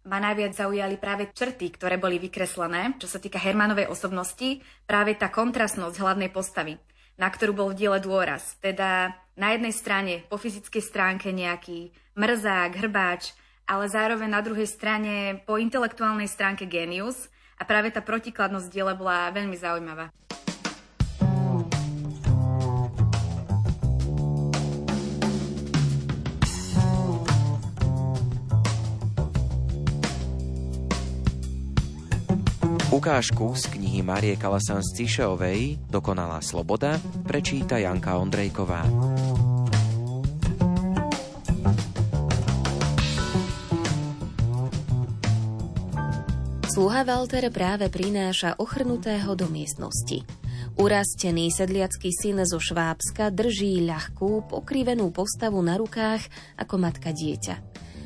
ma 0.08 0.24
najviac 0.24 0.56
zaujali 0.56 0.96
práve 0.96 1.28
črty, 1.28 1.76
ktoré 1.76 2.00
boli 2.00 2.24
vykreslené, 2.24 2.96
čo 2.96 3.12
sa 3.12 3.20
týka 3.20 3.36
Hermanovej 3.36 3.92
osobnosti, 3.92 4.64
práve 4.88 5.20
tá 5.20 5.28
kontrastnosť 5.28 6.00
hlavnej 6.00 6.32
postavy, 6.32 6.80
na 7.20 7.28
ktorú 7.28 7.52
bol 7.52 7.68
v 7.76 7.84
diele 7.84 8.00
dôraz. 8.00 8.56
Teda 8.64 9.12
na 9.36 9.52
jednej 9.52 9.76
strane 9.76 10.24
po 10.32 10.40
fyzickej 10.40 10.84
stránke 10.88 11.36
nejaký 11.36 11.92
mrzák, 12.16 12.72
hrbáč, 12.80 13.36
ale 13.68 13.92
zároveň 13.92 14.30
na 14.32 14.40
druhej 14.40 14.72
strane 14.72 15.44
po 15.44 15.60
intelektuálnej 15.60 16.32
stránke 16.32 16.64
genius 16.64 17.28
a 17.62 17.64
práve 17.64 17.94
tá 17.94 18.02
protikladnosť 18.02 18.74
diele 18.74 18.98
bola 18.98 19.30
veľmi 19.30 19.54
zaujímavá. 19.54 20.10
Ukážku 32.92 33.56
z 33.56 33.72
knihy 33.78 34.04
Marie 34.04 34.36
Kalasan 34.36 34.84
z 34.84 35.00
Cišeovej 35.00 35.80
Dokonalá 35.90 36.44
sloboda 36.44 37.00
prečíta 37.24 37.80
Janka 37.80 38.20
Ondrejková. 38.20 38.84
Sluha 46.72 47.04
Walter 47.04 47.52
práve 47.52 47.92
prináša 47.92 48.56
ochrnutého 48.56 49.36
do 49.36 49.44
miestnosti. 49.52 50.24
Urastený 50.80 51.52
sedliacký 51.52 52.16
syn 52.16 52.48
zo 52.48 52.64
Švábska 52.64 53.28
drží 53.28 53.84
ľahkú, 53.84 54.48
pokrivenú 54.48 55.12
postavu 55.12 55.60
na 55.60 55.76
rukách 55.76 56.24
ako 56.56 56.76
matka 56.80 57.12
dieťa. 57.12 57.56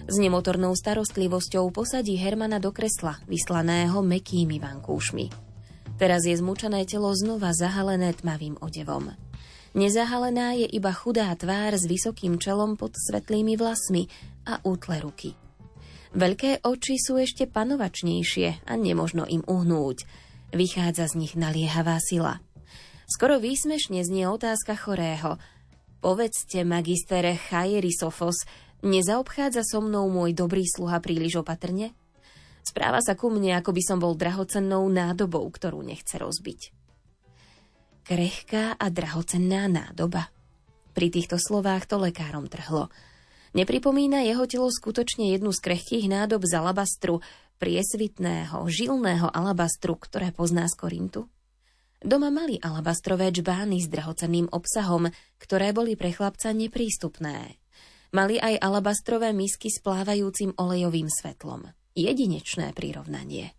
S 0.10 0.15
nemotornou 0.17 0.73
starostlivosťou 0.73 1.69
posadí 1.69 2.17
Hermana 2.17 2.58
do 2.58 2.73
kresla, 2.73 3.21
vyslaného 3.30 4.01
mekými 4.01 4.58
vankúšmi. 4.58 5.30
Teraz 6.01 6.25
je 6.25 6.34
zmučené 6.34 6.89
telo 6.89 7.13
znova 7.13 7.54
zahalené 7.54 8.17
tmavým 8.17 8.58
odevom. 8.65 9.13
Nezahalená 9.78 10.58
je 10.58 10.65
iba 10.73 10.89
chudá 10.89 11.30
tvár 11.38 11.78
s 11.78 11.86
vysokým 11.86 12.41
čelom 12.41 12.82
pod 12.82 12.97
svetlými 12.97 13.62
vlasmi 13.62 14.10
a 14.49 14.58
útle 14.65 15.06
ruky. 15.06 15.44
Veľké 16.15 16.63
oči 16.63 16.95
sú 16.95 17.19
ešte 17.19 17.43
panovačnejšie 17.43 18.63
a 18.63 18.73
nemožno 18.80 19.28
im 19.28 19.43
uhnúť. 19.43 20.08
Vychádza 20.56 21.12
z 21.12 21.19
nich 21.19 21.34
naliehavá 21.36 21.99
sila. 21.99 22.39
Skoro 23.06 23.38
výsmešne 23.38 23.99
znie 24.01 24.25
otázka 24.25 24.80
chorého. 24.80 25.36
Povedzte, 25.99 26.63
magistere 26.63 27.36
Chaerisofos, 27.36 28.47
Nezaobchádza 28.86 29.65
so 29.65 29.82
mnou 29.82 30.13
môj 30.13 30.38
dobrý 30.38 30.62
sluha 30.62 31.01
príliš 31.01 31.41
opatrne? 31.41 31.97
Správa 32.62 33.01
sa 33.01 33.17
ku 33.17 33.34
mne, 33.34 33.58
ako 33.58 33.73
by 33.73 33.82
som 33.82 33.97
bol 33.97 34.13
drahocennou 34.13 34.86
nádobou, 34.93 35.41
ktorú 35.49 35.82
nechce 35.82 36.21
rozbiť. 36.21 36.69
Krehká 38.06 38.78
a 38.78 38.86
drahocenná 38.93 39.65
nádoba. 39.65 40.30
Pri 40.93 41.10
týchto 41.10 41.41
slovách 41.41 41.89
to 41.89 41.97
lekárom 41.97 42.45
trhlo. 42.45 42.93
Nepripomína 43.55 44.27
jeho 44.27 44.43
telo 44.51 44.67
skutočne 44.67 45.31
jednu 45.31 45.55
z 45.55 45.63
krehkých 45.63 46.11
nádob 46.11 46.43
z 46.43 46.59
alabastru, 46.59 47.23
priesvitného, 47.55 48.67
žilného 48.67 49.31
alabastru, 49.31 49.95
ktoré 49.95 50.35
pozná 50.35 50.67
z 50.67 50.75
Korintu? 50.75 51.31
Doma 52.03 52.27
mali 52.35 52.59
alabastrové 52.59 53.31
čbány 53.31 53.79
s 53.79 53.87
drahocenným 53.87 54.51
obsahom, 54.51 55.07
ktoré 55.39 55.71
boli 55.71 55.95
pre 55.95 56.11
chlapca 56.11 56.51
neprístupné. 56.51 57.55
Mali 58.11 58.43
aj 58.43 58.59
alabastrové 58.59 59.31
misky 59.31 59.71
s 59.71 59.79
plávajúcim 59.79 60.51
olejovým 60.59 61.07
svetlom. 61.07 61.71
Jedinečné 61.95 62.75
prirovnanie. 62.75 63.55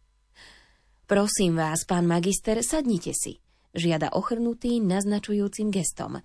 Prosím 1.09 1.57
vás, 1.57 1.89
pán 1.89 2.05
magister, 2.05 2.61
sadnite 2.61 3.17
si, 3.17 3.41
žiada 3.73 4.13
ochrnutý 4.13 4.77
naznačujúcim 4.85 5.73
gestom. 5.73 6.21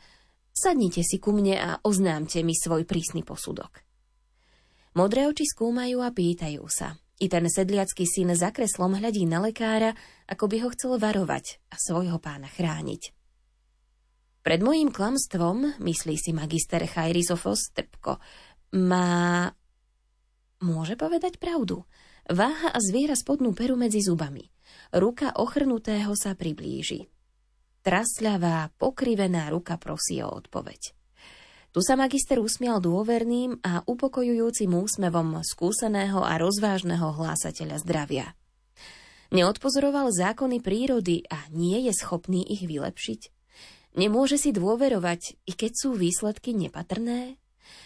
Sadnite 0.51 1.01
si 1.01 1.17
ku 1.17 1.31
mne 1.31 1.55
a 1.57 1.69
oznámte 1.87 2.43
mi 2.43 2.51
svoj 2.51 2.83
prísny 2.83 3.23
posudok. 3.23 3.81
Modré 4.99 5.23
oči 5.31 5.47
skúmajú 5.47 6.03
a 6.03 6.11
pýtajú 6.11 6.63
sa. 6.67 6.99
I 7.21 7.29
ten 7.31 7.47
sedliacký 7.47 8.03
syn 8.03 8.35
za 8.35 8.51
kreslom 8.51 8.97
hľadí 8.97 9.23
na 9.29 9.39
lekára, 9.39 9.95
ako 10.27 10.51
by 10.51 10.57
ho 10.65 10.69
chcel 10.75 10.97
varovať 10.99 11.63
a 11.71 11.79
svojho 11.79 12.17
pána 12.19 12.49
chrániť. 12.51 13.13
Pred 14.41 14.59
mojím 14.65 14.89
klamstvom, 14.89 15.77
myslí 15.79 16.17
si 16.17 16.33
magister 16.33 16.81
Chairisofos 16.89 17.71
trpko, 17.77 18.17
má... 18.81 19.47
Môže 20.61 20.97
povedať 20.97 21.37
pravdu. 21.37 21.85
Váha 22.25 22.73
a 22.73 22.77
zviera 22.81 23.13
spodnú 23.13 23.53
peru 23.53 23.77
medzi 23.77 24.01
zubami. 24.01 24.49
Ruka 24.93 25.37
ochrnutého 25.37 26.13
sa 26.17 26.33
priblíži. 26.33 27.09
Trasľavá, 27.82 28.70
pokrivená 28.78 29.50
ruka 29.50 29.82
prosí 29.82 30.22
o 30.22 30.30
odpoveď. 30.30 30.94
Tu 31.72 31.80
sa 31.80 31.96
magister 31.96 32.38
usmial 32.38 32.84
dôverným 32.84 33.63
a 33.63 33.82
upokojujúcim 33.88 34.70
úsmevom 34.70 35.39
skúseného 35.41 36.20
a 36.20 36.36
rozvážneho 36.36 37.15
hlásateľa 37.15 37.80
zdravia. 37.82 38.28
Neodpozoroval 39.32 40.12
zákony 40.12 40.60
prírody 40.60 41.24
a 41.32 41.48
nie 41.50 41.88
je 41.88 41.94
schopný 41.96 42.44
ich 42.44 42.67
vylepšiť? 42.67 43.22
Nemôže 43.96 44.36
si 44.36 44.52
dôverovať, 44.52 45.39
i 45.48 45.52
keď 45.56 45.72
sú 45.74 45.89
výsledky 45.96 46.52
nepatrné? 46.52 47.39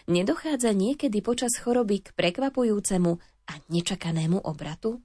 Nedochádza 0.09 0.73
niekedy 0.73 1.21
počas 1.21 1.53
choroby 1.61 2.01
k 2.01 2.07
prekvapujúcemu 2.17 3.21
a 3.47 3.53
nečakanému 3.69 4.41
obratu? 4.41 5.01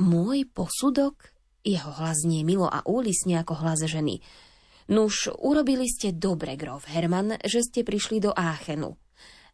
Môj 0.00 0.48
posudok? 0.48 1.37
Jeho 1.68 1.92
hlas 2.00 2.24
nie 2.24 2.48
milo 2.48 2.64
a 2.64 2.80
úlisne 2.88 3.36
ako 3.44 3.60
hlas 3.60 3.84
ženy. 3.84 4.24
Nuž, 4.88 5.28
urobili 5.36 5.84
ste 5.84 6.16
dobre, 6.16 6.56
grof 6.56 6.88
Herman, 6.88 7.36
že 7.44 7.60
ste 7.60 7.84
prišli 7.84 8.24
do 8.24 8.32
Áchenu. 8.32 8.96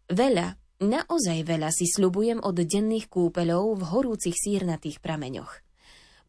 Veľa, 0.07 0.55
naozaj 0.79 1.43
veľa 1.43 1.75
si 1.75 1.91
sľubujem 1.91 2.39
od 2.39 2.55
denných 2.55 3.11
kúpeľov 3.11 3.75
v 3.75 3.83
horúcich 3.91 4.39
sírnatých 4.39 5.03
prameňoch. 5.03 5.59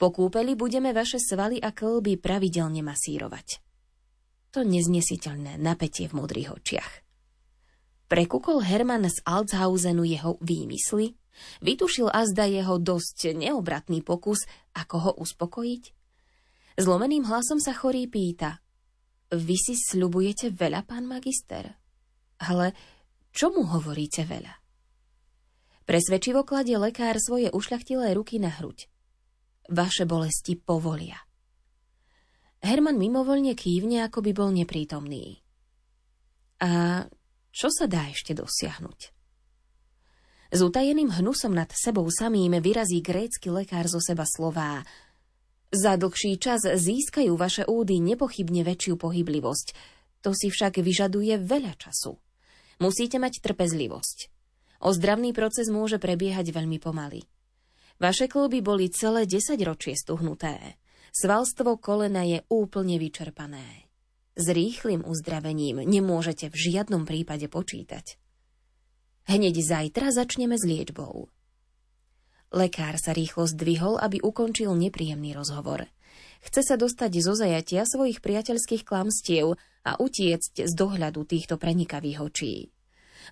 Po 0.01 0.09
kúpeli 0.09 0.57
budeme 0.57 0.89
vaše 0.89 1.21
svaly 1.21 1.61
a 1.61 1.69
klby 1.69 2.17
pravidelne 2.17 2.81
masírovať 2.81 3.61
to 4.55 4.63
neznesiteľné 4.63 5.59
napätie 5.59 6.07
v 6.07 6.15
modrých 6.15 6.55
očiach. 6.55 6.91
Prekúkol 8.07 8.63
Herman 8.63 9.03
z 9.11 9.19
Altshausenu 9.27 10.07
jeho 10.07 10.39
výmysly? 10.39 11.11
Vytušil 11.59 12.07
azda 12.07 12.47
jeho 12.47 12.79
dosť 12.79 13.35
neobratný 13.35 13.99
pokus, 13.99 14.47
ako 14.75 14.95
ho 14.99 15.11
uspokojiť? 15.23 15.83
Zlomeným 16.75 17.23
hlasom 17.23 17.63
sa 17.63 17.71
chorý 17.71 18.11
pýta. 18.11 18.59
Vy 19.31 19.55
si 19.55 19.73
sľubujete 19.79 20.51
veľa, 20.51 20.83
pán 20.83 21.07
magister? 21.07 21.79
Ale 22.43 22.75
čomu 23.31 23.63
hovoríte 23.63 24.27
veľa? 24.27 24.53
Presvedčivo 25.87 26.43
kladie 26.43 26.75
lekár 26.75 27.15
svoje 27.21 27.47
ušľachtilé 27.53 28.11
ruky 28.11 28.43
na 28.43 28.51
hruď. 28.51 28.91
Vaše 29.71 30.03
bolesti 30.03 30.59
povolia. 30.59 31.17
Herman 32.59 32.97
mimovoľne 32.97 33.53
kývne, 33.53 34.03
ako 34.03 34.25
by 34.25 34.31
bol 34.33 34.49
neprítomný. 34.49 35.39
A 36.59 37.05
čo 37.55 37.71
sa 37.71 37.87
dá 37.87 38.11
ešte 38.11 38.35
dosiahnuť? 38.35 39.14
S 40.55 40.63
utajeným 40.63 41.11
hnusom 41.11 41.51
nad 41.51 41.67
sebou 41.75 42.07
samým 42.07 42.55
vyrazí 42.63 43.03
grécky 43.03 43.51
lekár 43.51 43.91
zo 43.91 43.99
seba 43.99 44.23
slová. 44.23 44.87
Za 45.67 45.99
dlhší 45.99 46.39
čas 46.39 46.63
získajú 46.63 47.35
vaše 47.35 47.67
údy 47.67 47.99
nepochybne 47.99 48.63
väčšiu 48.63 48.95
pohyblivosť. 48.95 49.75
To 50.23 50.31
si 50.31 50.47
však 50.47 50.79
vyžaduje 50.79 51.35
veľa 51.43 51.75
času. 51.75 52.15
Musíte 52.79 53.19
mať 53.19 53.43
trpezlivosť. 53.43 54.31
Ozdravný 54.79 55.35
proces 55.35 55.67
môže 55.67 55.99
prebiehať 55.99 56.55
veľmi 56.55 56.79
pomaly. 56.79 57.27
Vaše 57.99 58.31
kloby 58.31 58.63
boli 58.63 58.87
celé 58.87 59.27
10 59.27 59.59
ročie 59.59 59.99
stuhnuté. 59.99 60.79
Svalstvo 61.11 61.75
kolena 61.75 62.23
je 62.23 62.47
úplne 62.47 62.95
vyčerpané. 62.95 63.91
S 64.39 64.47
rýchlým 64.47 65.03
uzdravením 65.03 65.83
nemôžete 65.83 66.47
v 66.47 66.55
žiadnom 66.55 67.03
prípade 67.03 67.51
počítať. 67.51 68.23
Hneď 69.25 69.57
zajtra 69.57 70.13
začneme 70.13 70.53
s 70.53 70.61
liečbou. 70.61 71.33
Lekár 72.53 73.01
sa 73.01 73.09
rýchlo 73.09 73.49
zdvihol, 73.49 73.97
aby 73.97 74.21
ukončil 74.21 74.69
nepríjemný 74.77 75.33
rozhovor. 75.33 75.89
Chce 76.45 76.61
sa 76.61 76.75
dostať 76.77 77.11
zo 77.25 77.33
zajatia 77.33 77.89
svojich 77.89 78.21
priateľských 78.21 78.85
klamstiev 78.85 79.57
a 79.81 79.91
utiecť 79.97 80.69
z 80.69 80.73
dohľadu 80.77 81.25
týchto 81.25 81.57
prenikavých 81.57 82.21
očí. 82.21 82.69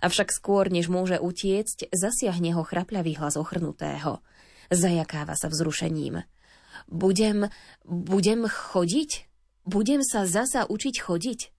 Avšak 0.01 0.33
skôr, 0.33 0.73
než 0.73 0.89
môže 0.89 1.21
utiecť, 1.21 1.93
zasiahne 1.93 2.57
ho 2.57 2.65
chrapľavý 2.65 3.21
hlas 3.21 3.37
ochrnutého. 3.37 4.25
Zajakáva 4.73 5.37
sa 5.37 5.53
vzrušením. 5.53 6.25
Budem, 6.89 7.53
budem 7.85 8.49
chodiť? 8.49 9.29
Budem 9.69 10.01
sa 10.01 10.25
zasa 10.25 10.65
učiť 10.65 10.95
chodiť? 10.97 11.52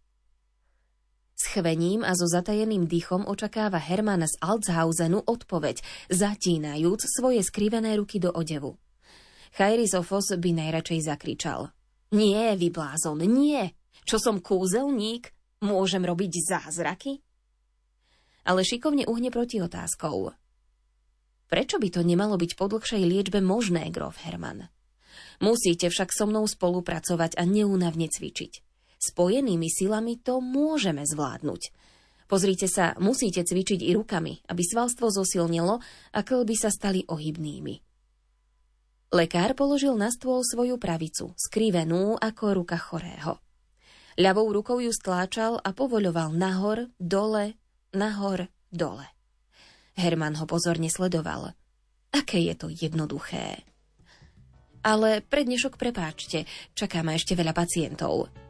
S 1.35 1.51
chvením 1.51 2.07
a 2.07 2.14
so 2.14 2.31
zatajeným 2.31 2.87
dýchom 2.87 3.27
očakáva 3.27 3.83
Herman 3.83 4.23
z 4.23 4.38
Altshausenu 4.38 5.18
odpoveď, 5.27 5.83
zatínajúc 6.07 7.03
svoje 7.11 7.42
skrivené 7.42 7.99
ruky 7.99 8.23
do 8.23 8.31
odevu. 8.31 8.79
Chairisofos 9.55 10.35
by 10.38 10.51
najradšej 10.55 11.11
zakričal. 11.11 11.75
Nie, 12.14 12.55
vyblázon, 12.55 13.18
nie! 13.27 13.75
Čo 14.07 14.23
som 14.23 14.38
kúzelník? 14.38 15.35
Môžem 15.62 16.07
robiť 16.07 16.33
zázraky? 16.44 17.23
Ale 18.44 18.62
šikovne 18.62 19.09
uhne 19.09 19.33
proti 19.33 19.59
otázkou. 19.59 20.37
Prečo 21.49 21.77
by 21.81 21.88
to 21.88 22.01
nemalo 22.05 22.37
byť 22.37 22.53
po 22.55 22.66
dlhšej 22.68 23.03
liečbe 23.03 23.38
možné, 23.40 23.88
grof 23.88 24.20
Herman? 24.23 24.68
Musíte 25.38 25.90
však 25.90 26.11
so 26.11 26.27
mnou 26.27 26.44
spolupracovať 26.47 27.38
a 27.38 27.42
neúnavne 27.47 28.07
cvičiť. 28.11 28.73
Spojenými 29.05 29.69
silami 29.69 30.17
to 30.17 30.40
môžeme 30.40 31.05
zvládnuť. 31.05 31.62
Pozrite 32.25 32.64
sa, 32.73 32.97
musíte 32.97 33.45
cvičiť 33.45 33.85
i 33.85 33.93
rukami, 33.93 34.40
aby 34.49 34.62
svalstvo 34.64 35.12
zosilnilo 35.12 35.77
a 36.17 36.21
klby 36.25 36.57
sa 36.57 36.73
stali 36.73 37.05
ohybnými. 37.05 37.85
Lekár 39.12 39.53
položil 39.53 39.93
na 39.95 40.09
stôl 40.09 40.40
svoju 40.40 40.81
pravicu, 40.81 41.37
skrivenú 41.37 42.17
ako 42.17 42.64
ruka 42.64 42.81
chorého. 42.81 43.38
Ľavou 44.17 44.51
rukou 44.51 44.81
ju 44.81 44.90
stláčal 44.90 45.61
a 45.61 45.71
povoľoval 45.77 46.33
nahor, 46.33 46.88
dole, 46.97 47.61
nahor, 47.93 48.49
dole. 48.73 49.07
Herman 49.95 50.40
ho 50.40 50.49
pozorne 50.49 50.88
sledoval. 50.90 51.55
Aké 52.11 52.43
je 52.43 52.55
to 52.57 52.67
jednoduché. 52.73 53.62
Ale 54.83 55.23
prednešok 55.23 55.79
prepáčte, 55.79 56.47
čaká 56.75 57.07
ma 57.07 57.14
ešte 57.14 57.38
veľa 57.38 57.55
pacientov. 57.55 58.43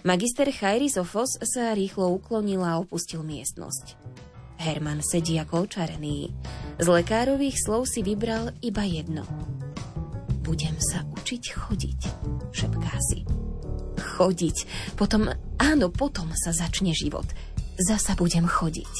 Magister 0.00 0.48
Chairisofos 0.48 1.36
sa 1.44 1.76
rýchlo 1.76 2.16
uklonil 2.16 2.64
a 2.64 2.80
opustil 2.80 3.20
miestnosť. 3.20 4.00
Herman 4.56 5.04
sedí 5.04 5.36
ako 5.36 5.68
očarený. 5.68 6.32
Z 6.80 6.86
lekárových 6.88 7.60
slov 7.60 7.84
si 7.84 8.00
vybral 8.00 8.56
iba 8.64 8.80
jedno. 8.80 9.28
Budem 10.40 10.72
sa 10.80 11.04
učiť 11.04 11.42
chodiť, 11.52 12.00
šepká 12.48 12.96
si. 13.12 13.28
Chodiť. 14.00 14.56
Potom, 14.96 15.28
áno, 15.60 15.92
potom 15.92 16.32
sa 16.32 16.56
začne 16.56 16.96
život. 16.96 17.28
Zasa 17.76 18.16
budem 18.16 18.48
chodiť. 18.48 18.94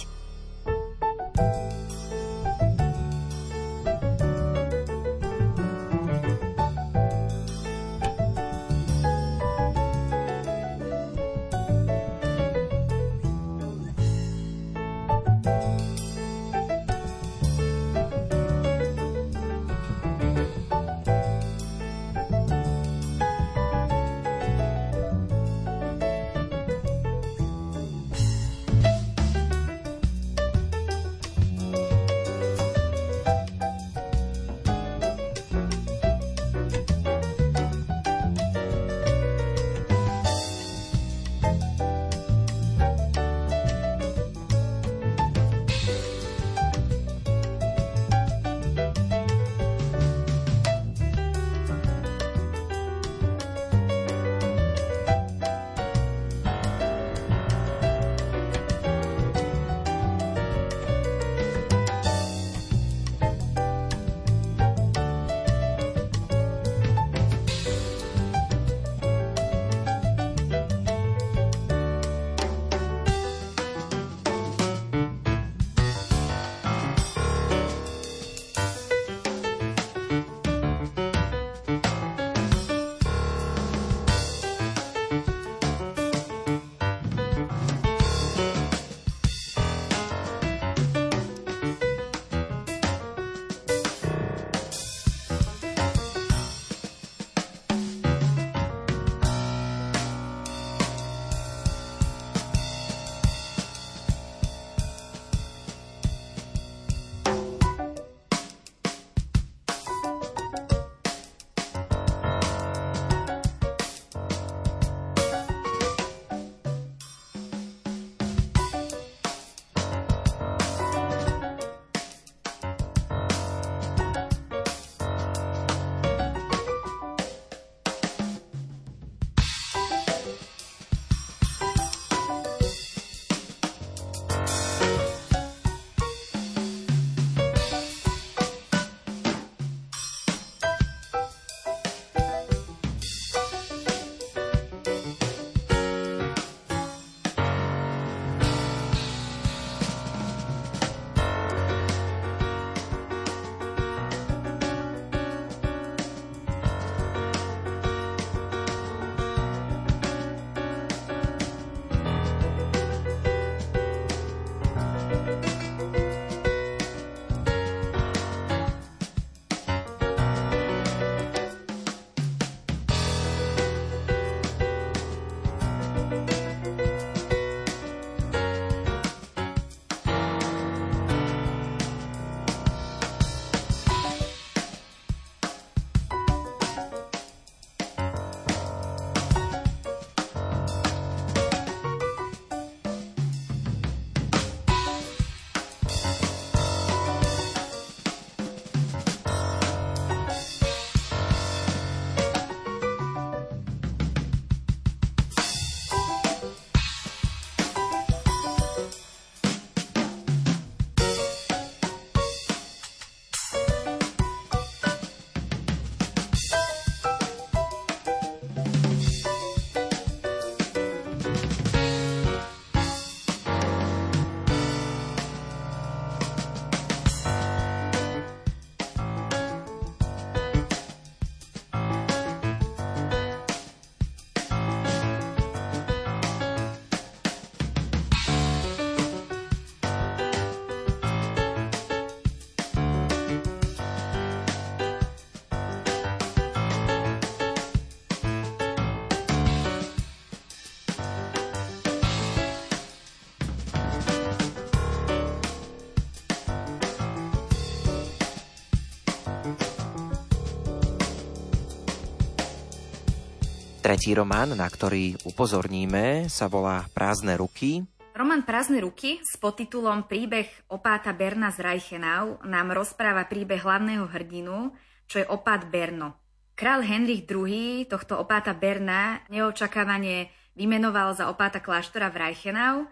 Tretí 263.90 264.14
román, 264.14 264.54
na 264.54 264.70
ktorý 264.70 265.18
upozorníme, 265.26 266.30
sa 266.30 266.46
volá 266.46 266.86
Prázdne 266.94 267.34
ruky. 267.34 267.82
Román 268.14 268.46
Prázdne 268.46 268.86
ruky 268.86 269.18
s 269.18 269.34
podtitulom 269.34 270.06
Príbeh 270.06 270.46
opáta 270.70 271.10
Berna 271.10 271.50
z 271.50 271.58
Reichenau 271.58 272.38
nám 272.46 272.70
rozpráva 272.70 273.26
príbeh 273.26 273.58
hlavného 273.58 274.06
hrdinu, 274.06 274.70
čo 275.10 275.18
je 275.18 275.26
opát 275.26 275.66
Berno. 275.66 276.14
Král 276.54 276.86
Henrich 276.86 277.26
II 277.26 277.82
tohto 277.90 278.22
opáta 278.22 278.54
Berna 278.54 279.26
neočakávane 279.26 280.30
vymenoval 280.54 281.18
za 281.18 281.26
opáta 281.26 281.58
kláštora 281.58 282.14
v 282.14 282.30
Reichenau 282.30 282.86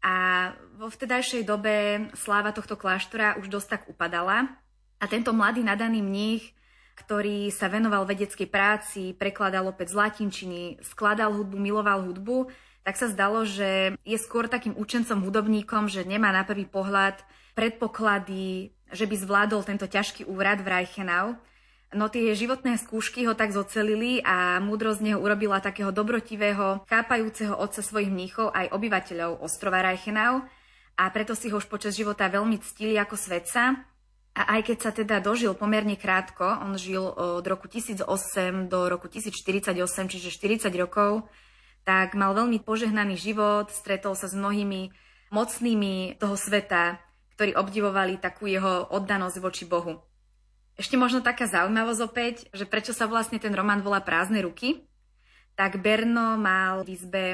a 0.00 0.16
vo 0.80 0.88
vtedajšej 0.88 1.44
dobe 1.44 2.08
sláva 2.16 2.56
tohto 2.56 2.80
kláštora 2.80 3.36
už 3.36 3.52
dosť 3.52 3.68
tak 3.76 3.82
upadala 3.92 4.56
a 4.96 5.04
tento 5.04 5.36
mladý 5.36 5.60
nadaný 5.60 6.00
mních, 6.00 6.56
ktorý 7.00 7.48
sa 7.48 7.72
venoval 7.72 8.04
vedeckej 8.04 8.44
práci, 8.52 9.16
prekladal 9.16 9.72
opäť 9.72 9.96
z 9.96 9.98
latinčiny, 10.04 10.62
skladal 10.84 11.32
hudbu, 11.32 11.56
miloval 11.56 12.04
hudbu, 12.04 12.52
tak 12.84 13.00
sa 13.00 13.08
zdalo, 13.08 13.48
že 13.48 13.96
je 14.04 14.18
skôr 14.20 14.48
takým 14.48 14.76
učencom 14.76 15.24
hudobníkom, 15.24 15.88
že 15.88 16.04
nemá 16.04 16.32
na 16.32 16.44
prvý 16.44 16.68
pohľad 16.68 17.20
predpoklady, 17.56 18.72
že 18.92 19.04
by 19.04 19.16
zvládol 19.16 19.64
tento 19.64 19.88
ťažký 19.88 20.28
úrad 20.28 20.60
v 20.64 20.80
Reichenau. 20.80 21.36
No 21.90 22.06
tie 22.06 22.38
životné 22.38 22.78
skúšky 22.78 23.26
ho 23.26 23.34
tak 23.34 23.50
zocelili 23.50 24.22
a 24.22 24.62
múdro 24.62 24.94
z 24.94 25.10
neho 25.10 25.18
urobila 25.18 25.58
takého 25.58 25.90
dobrotivého, 25.90 26.86
chápajúceho 26.86 27.58
otca 27.58 27.82
svojich 27.82 28.14
mníchov 28.14 28.54
aj 28.54 28.70
obyvateľov 28.70 29.42
ostrova 29.42 29.82
Reichenau 29.82 30.46
a 30.94 31.10
preto 31.10 31.34
si 31.34 31.50
ho 31.50 31.58
už 31.58 31.66
počas 31.66 31.98
života 31.98 32.30
veľmi 32.30 32.62
ctili 32.62 32.94
ako 32.94 33.18
svetca. 33.18 33.89
A 34.40 34.56
aj 34.56 34.72
keď 34.72 34.78
sa 34.80 34.90
teda 34.96 35.20
dožil 35.20 35.52
pomerne 35.52 36.00
krátko, 36.00 36.64
on 36.64 36.80
žil 36.80 37.04
od 37.04 37.44
roku 37.44 37.68
1008 37.68 38.72
do 38.72 38.88
roku 38.88 39.04
1048, 39.04 39.76
čiže 40.08 40.32
40 40.32 40.72
rokov, 40.80 41.28
tak 41.84 42.16
mal 42.16 42.32
veľmi 42.32 42.56
požehnaný 42.64 43.20
život, 43.20 43.68
stretol 43.68 44.16
sa 44.16 44.32
s 44.32 44.32
mnohými 44.32 44.96
mocnými 45.28 46.16
toho 46.16 46.40
sveta, 46.40 47.04
ktorí 47.36 47.52
obdivovali 47.52 48.16
takú 48.16 48.48
jeho 48.48 48.88
oddanosť 48.88 49.36
voči 49.44 49.68
Bohu. 49.68 50.00
Ešte 50.80 50.96
možno 50.96 51.20
taká 51.20 51.44
zaujímavosť 51.44 52.00
opäť, 52.00 52.48
že 52.56 52.64
prečo 52.64 52.96
sa 52.96 53.04
vlastne 53.04 53.36
ten 53.36 53.52
román 53.52 53.84
volá 53.84 54.00
Prázdne 54.00 54.40
ruky, 54.40 54.88
tak 55.52 55.84
Berno 55.84 56.40
mal 56.40 56.80
v 56.88 56.96
izbe 56.96 57.24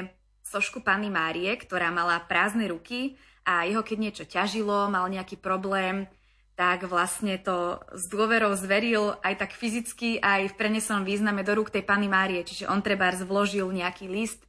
sošku 0.43 0.83
Panny 0.83 1.07
Márie, 1.07 1.55
ktorá 1.55 1.87
mala 1.87 2.19
prázdne 2.27 2.67
ruky 2.67 3.15
a 3.47 3.63
jeho 3.63 3.79
keď 3.79 3.97
niečo 3.99 4.23
ťažilo, 4.27 4.91
mal 4.91 5.07
nejaký 5.07 5.39
problém, 5.39 6.11
tak 6.57 6.89
vlastne 6.89 7.37
to 7.37 7.85
s 7.93 8.09
dôverou 8.09 8.57
zveril 8.57 9.13
aj 9.21 9.45
tak 9.45 9.51
fyzicky, 9.53 10.17
aj 10.17 10.51
v 10.51 10.57
prenesenom 10.57 11.05
význame 11.05 11.45
do 11.45 11.53
rúk 11.53 11.69
tej 11.69 11.85
Panny 11.85 12.09
Márie. 12.09 12.41
Čiže 12.41 12.65
on 12.65 12.81
treba 12.81 13.13
vložil 13.13 13.69
nejaký 13.69 14.09
list 14.09 14.41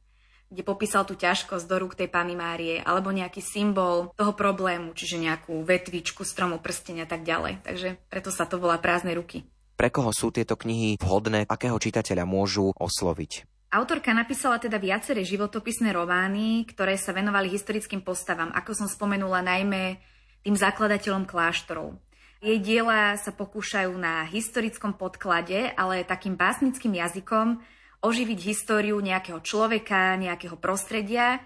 kde 0.49 0.65
popísal 0.65 1.05
tú 1.05 1.13
ťažkosť 1.13 1.65
do 1.69 1.77
rúk 1.77 1.93
tej 1.93 2.09
Pany 2.09 2.33
Márie, 2.33 2.81
alebo 2.81 3.13
nejaký 3.13 3.37
symbol 3.37 4.09
toho 4.17 4.33
problému, 4.33 4.97
čiže 4.97 5.21
nejakú 5.21 5.61
vetvičku, 5.61 6.25
stromu, 6.25 6.57
prstenia 6.57 7.05
a 7.05 7.09
tak 7.09 7.21
ďalej. 7.21 7.61
Takže 7.61 8.01
preto 8.09 8.33
sa 8.33 8.49
to 8.49 8.57
volá 8.57 8.81
prázdne 8.81 9.13
ruky. 9.13 9.45
Pre 9.77 9.89
koho 9.93 10.09
sú 10.09 10.33
tieto 10.33 10.57
knihy 10.57 10.97
vhodné, 10.99 11.45
akého 11.45 11.77
čitateľa 11.77 12.25
môžu 12.25 12.73
osloviť? 12.75 13.45
Autorka 13.69 14.09
napísala 14.09 14.57
teda 14.57 14.81
viaceré 14.81 15.21
životopisné 15.21 15.93
romány, 15.93 16.65
ktoré 16.65 16.97
sa 16.97 17.13
venovali 17.13 17.53
historickým 17.53 18.01
postavám, 18.01 18.49
ako 18.57 18.73
som 18.73 18.87
spomenula 18.89 19.45
najmä 19.45 20.01
tým 20.43 20.55
zakladateľom 20.55 21.27
kláštorov. 21.27 21.99
Jej 22.39 22.63
diela 22.63 23.19
sa 23.19 23.35
pokúšajú 23.35 23.91
na 23.99 24.23
historickom 24.23 24.95
podklade, 24.95 25.75
ale 25.75 26.07
takým 26.07 26.39
básnickým 26.39 26.95
jazykom, 26.95 27.59
oživiť 27.99 28.39
históriu 28.47 28.95
nejakého 29.03 29.43
človeka, 29.43 30.15
nejakého 30.15 30.55
prostredia. 30.55 31.43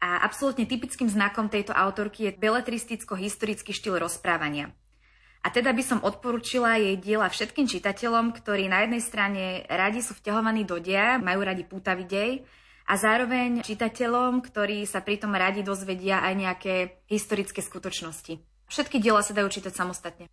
A 0.00 0.24
absolútne 0.24 0.64
typickým 0.64 1.12
znakom 1.12 1.52
tejto 1.52 1.76
autorky 1.76 2.24
je 2.24 2.36
beletristicko-historický 2.40 3.76
štýl 3.76 4.00
rozprávania. 4.00 4.72
A 5.44 5.52
teda 5.52 5.76
by 5.76 5.84
som 5.84 6.00
odporúčila 6.00 6.80
jej 6.80 6.96
diela 6.96 7.28
všetkým 7.28 7.68
čitateľom, 7.68 8.32
ktorí 8.32 8.68
na 8.68 8.84
jednej 8.84 9.00
strane 9.04 9.44
radi 9.68 10.00
sú 10.00 10.16
vťahovaní 10.16 10.64
do 10.64 10.80
dia, 10.80 11.20
majú 11.20 11.44
radi 11.44 11.68
pútavý 11.68 12.08
a 12.90 12.98
zároveň 12.98 13.62
čitateľom, 13.62 14.42
ktorí 14.42 14.82
sa 14.82 14.98
pritom 14.98 15.30
radi 15.30 15.62
dozvedia 15.62 16.26
aj 16.26 16.34
nejaké 16.34 16.74
historické 17.06 17.62
skutočnosti. 17.62 18.42
Všetky 18.66 18.98
diela 18.98 19.22
sa 19.22 19.30
dajú 19.30 19.46
čítať 19.46 19.70
samostatne. 19.70 20.26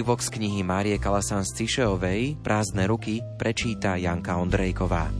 Úryvok 0.00 0.24
z 0.24 0.32
knihy 0.32 0.64
Márie 0.64 0.96
Kalasan 0.96 1.44
z 1.44 1.60
Cišeovej 1.60 2.40
Prázdne 2.40 2.88
ruky 2.88 3.20
prečíta 3.36 4.00
Janka 4.00 4.40
Ondrejková. 4.40 5.12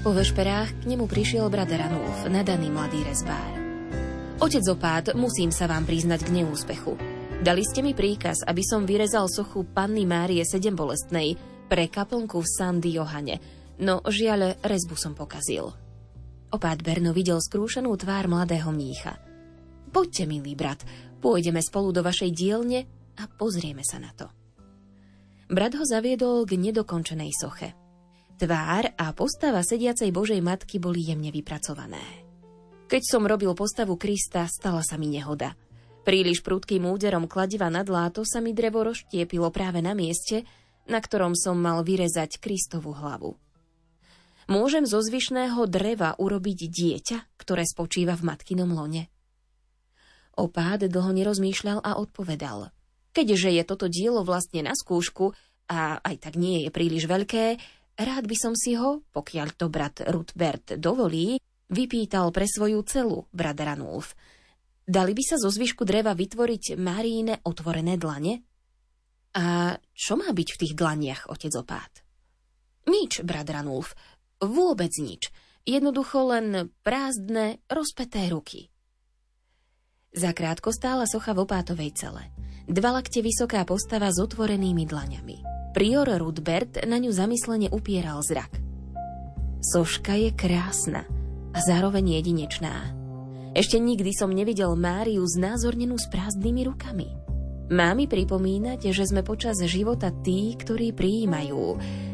Po 0.00 0.16
vešperách 0.16 0.80
k 0.80 0.82
nemu 0.88 1.04
prišiel 1.04 1.44
brat 1.52 1.68
Ranulf, 1.68 2.24
nadaný 2.32 2.72
mladý 2.72 3.04
rezbár. 3.04 3.61
Otec 4.42 4.66
opát, 4.74 5.06
musím 5.14 5.54
sa 5.54 5.70
vám 5.70 5.86
priznať 5.86 6.26
k 6.26 6.42
neúspechu. 6.42 6.98
Dali 7.46 7.62
ste 7.62 7.78
mi 7.78 7.94
príkaz, 7.94 8.42
aby 8.42 8.66
som 8.66 8.82
vyrezal 8.82 9.30
sochu 9.30 9.62
Panny 9.62 10.02
Márie 10.02 10.42
Sedembolestnej 10.42 11.38
pre 11.70 11.86
kaplnku 11.86 12.42
v 12.42 12.50
Sandy 12.50 12.98
Johane, 12.98 13.38
no 13.78 14.02
žiaľ, 14.02 14.58
rezbu 14.58 14.98
som 14.98 15.14
pokazil. 15.14 15.70
Opát 16.50 16.74
Berno 16.82 17.14
videl 17.14 17.38
skrúšenú 17.38 17.94
tvár 17.94 18.26
mladého 18.26 18.66
mnícha. 18.74 19.14
Poďte, 19.94 20.26
milý 20.26 20.58
brat, 20.58 20.82
pôjdeme 21.22 21.62
spolu 21.62 21.94
do 21.94 22.02
vašej 22.02 22.34
dielne 22.34 22.90
a 23.22 23.30
pozrieme 23.30 23.86
sa 23.86 24.02
na 24.02 24.10
to. 24.10 24.26
Brat 25.54 25.78
ho 25.78 25.86
zaviedol 25.86 26.50
k 26.50 26.58
nedokončenej 26.58 27.30
soche. 27.30 27.78
Tvár 28.42 28.90
a 28.98 29.06
postava 29.14 29.62
sediacej 29.62 30.10
Božej 30.10 30.42
Matky 30.42 30.82
boli 30.82 31.06
jemne 31.06 31.30
vypracované. 31.30 32.21
Keď 32.92 33.08
som 33.08 33.24
robil 33.24 33.48
postavu 33.56 33.96
Krista, 33.96 34.44
stala 34.52 34.84
sa 34.84 35.00
mi 35.00 35.08
nehoda. 35.08 35.56
Príliš 36.04 36.44
prudkým 36.44 36.84
úderom 36.84 37.24
kladiva 37.24 37.72
nad 37.72 37.88
láto 37.88 38.20
sa 38.20 38.44
mi 38.44 38.52
drevo 38.52 38.84
rozštiepilo 38.84 39.48
práve 39.48 39.80
na 39.80 39.96
mieste, 39.96 40.44
na 40.84 41.00
ktorom 41.00 41.32
som 41.32 41.56
mal 41.56 41.80
vyrezať 41.88 42.36
Kristovu 42.36 42.92
hlavu. 42.92 43.40
Môžem 44.44 44.84
zo 44.84 45.00
zvyšného 45.00 45.64
dreva 45.72 46.20
urobiť 46.20 46.68
dieťa, 46.68 47.18
ktoré 47.40 47.64
spočíva 47.64 48.12
v 48.12 48.28
matkinom 48.28 48.68
lone? 48.76 49.08
Opád 50.36 50.84
dlho 50.84 51.16
nerozmýšľal 51.16 51.80
a 51.80 51.96
odpovedal. 51.96 52.76
Keďže 53.16 53.56
je 53.56 53.62
toto 53.64 53.88
dielo 53.88 54.20
vlastne 54.20 54.68
na 54.68 54.76
skúšku 54.76 55.32
a 55.72 55.96
aj 55.96 56.28
tak 56.28 56.36
nie 56.36 56.68
je 56.68 56.68
príliš 56.68 57.08
veľké, 57.08 57.56
rád 57.96 58.28
by 58.28 58.36
som 58.36 58.52
si 58.52 58.76
ho, 58.76 59.00
pokiaľ 59.16 59.48
to 59.56 59.72
brat 59.72 60.04
Rutbert 60.04 60.76
dovolí, 60.76 61.40
vypýtal 61.72 62.28
pre 62.30 62.44
svoju 62.44 62.84
celu 62.84 63.24
brat 63.32 63.56
Ranulf. 63.56 64.12
Dali 64.84 65.16
by 65.16 65.22
sa 65.24 65.36
zo 65.40 65.48
zvyšku 65.48 65.88
dreva 65.88 66.12
vytvoriť 66.12 66.76
Maríne 66.76 67.40
otvorené 67.48 67.96
dlane? 67.96 68.44
A 69.32 69.72
čo 69.96 70.20
má 70.20 70.28
byť 70.28 70.48
v 70.52 70.60
tých 70.60 70.74
dlaniach, 70.76 71.32
otec 71.32 71.52
opát? 71.56 71.92
Nič, 72.84 73.24
brat 73.24 73.48
Ranulf, 73.48 73.96
vôbec 74.44 74.92
nič. 75.00 75.32
Jednoducho 75.64 76.28
len 76.28 76.74
prázdne, 76.84 77.62
rozpeté 77.70 78.28
ruky. 78.28 78.68
Zakrátko 80.12 80.74
stála 80.74 81.08
socha 81.08 81.32
v 81.32 81.48
opátovej 81.48 81.96
cele. 81.96 82.28
Dva 82.68 82.92
lakte 82.92 83.24
vysoká 83.24 83.64
postava 83.64 84.12
s 84.12 84.20
otvorenými 84.20 84.84
dlaňami. 84.84 85.36
Prior 85.72 86.04
Rudbert 86.04 86.84
na 86.84 87.00
ňu 87.00 87.08
zamyslene 87.14 87.72
upieral 87.72 88.20
zrak. 88.20 88.60
Soška 89.62 90.18
je 90.18 90.30
krásna, 90.34 91.08
a 91.52 91.58
zároveň 91.60 92.20
jedinečná. 92.20 92.96
Ešte 93.52 93.76
nikdy 93.76 94.16
som 94.16 94.32
nevidel 94.32 94.72
Máriu 94.72 95.24
znázornenú 95.28 96.00
s 96.00 96.08
prázdnymi 96.08 96.62
rukami. 96.72 97.08
Má 97.72 97.92
mi 97.96 98.08
pripomínať, 98.08 98.92
že 98.92 99.08
sme 99.08 99.24
počas 99.24 99.60
života 99.64 100.12
tí, 100.24 100.56
ktorí 100.56 100.92
prijímajú 100.92 101.62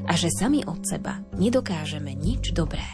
a 0.07 0.12
že 0.14 0.31
sami 0.31 0.62
od 0.66 0.83
seba 0.87 1.22
nedokážeme 1.38 2.14
nič 2.14 2.55
dobré. 2.55 2.87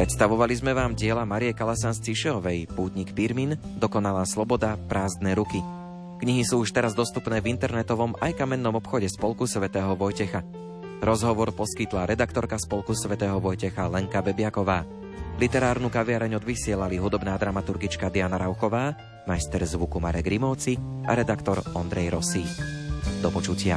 Predstavovali 0.00 0.56
sme 0.56 0.72
vám 0.72 0.96
diela 0.96 1.28
Marie 1.28 1.52
Kalasan 1.52 1.92
z 1.92 2.08
Cišeovej, 2.08 2.72
Pútnik 2.72 3.12
Pirmin, 3.12 3.60
Dokonalá 3.76 4.24
sloboda, 4.24 4.80
Prázdne 4.88 5.36
ruky. 5.36 5.60
Knihy 6.24 6.40
sú 6.40 6.64
už 6.64 6.72
teraz 6.72 6.96
dostupné 6.96 7.44
v 7.44 7.52
internetovom 7.52 8.16
aj 8.16 8.32
kamennom 8.32 8.80
obchode 8.80 9.04
Spolku 9.12 9.44
svätého 9.44 9.92
Vojtecha. 9.92 10.40
Rozhovor 11.04 11.52
poskytla 11.52 12.08
redaktorka 12.08 12.56
Spolku 12.56 12.96
svätého 12.96 13.36
Vojtecha 13.44 13.92
Lenka 13.92 14.24
Bebiaková. 14.24 14.88
Literárnu 15.36 15.92
kaviareň 15.92 16.40
odvysielali 16.40 16.96
hudobná 16.96 17.36
dramaturgička 17.36 18.08
Diana 18.08 18.40
Rauchová, 18.40 18.96
majster 19.28 19.60
zvuku 19.68 20.00
Marek 20.00 20.24
Rimovci 20.24 20.80
a 21.04 21.12
redaktor 21.12 21.60
Ondrej 21.76 22.08
Rosí. 22.16 22.48
Do 23.20 23.28
počutia. 23.28 23.76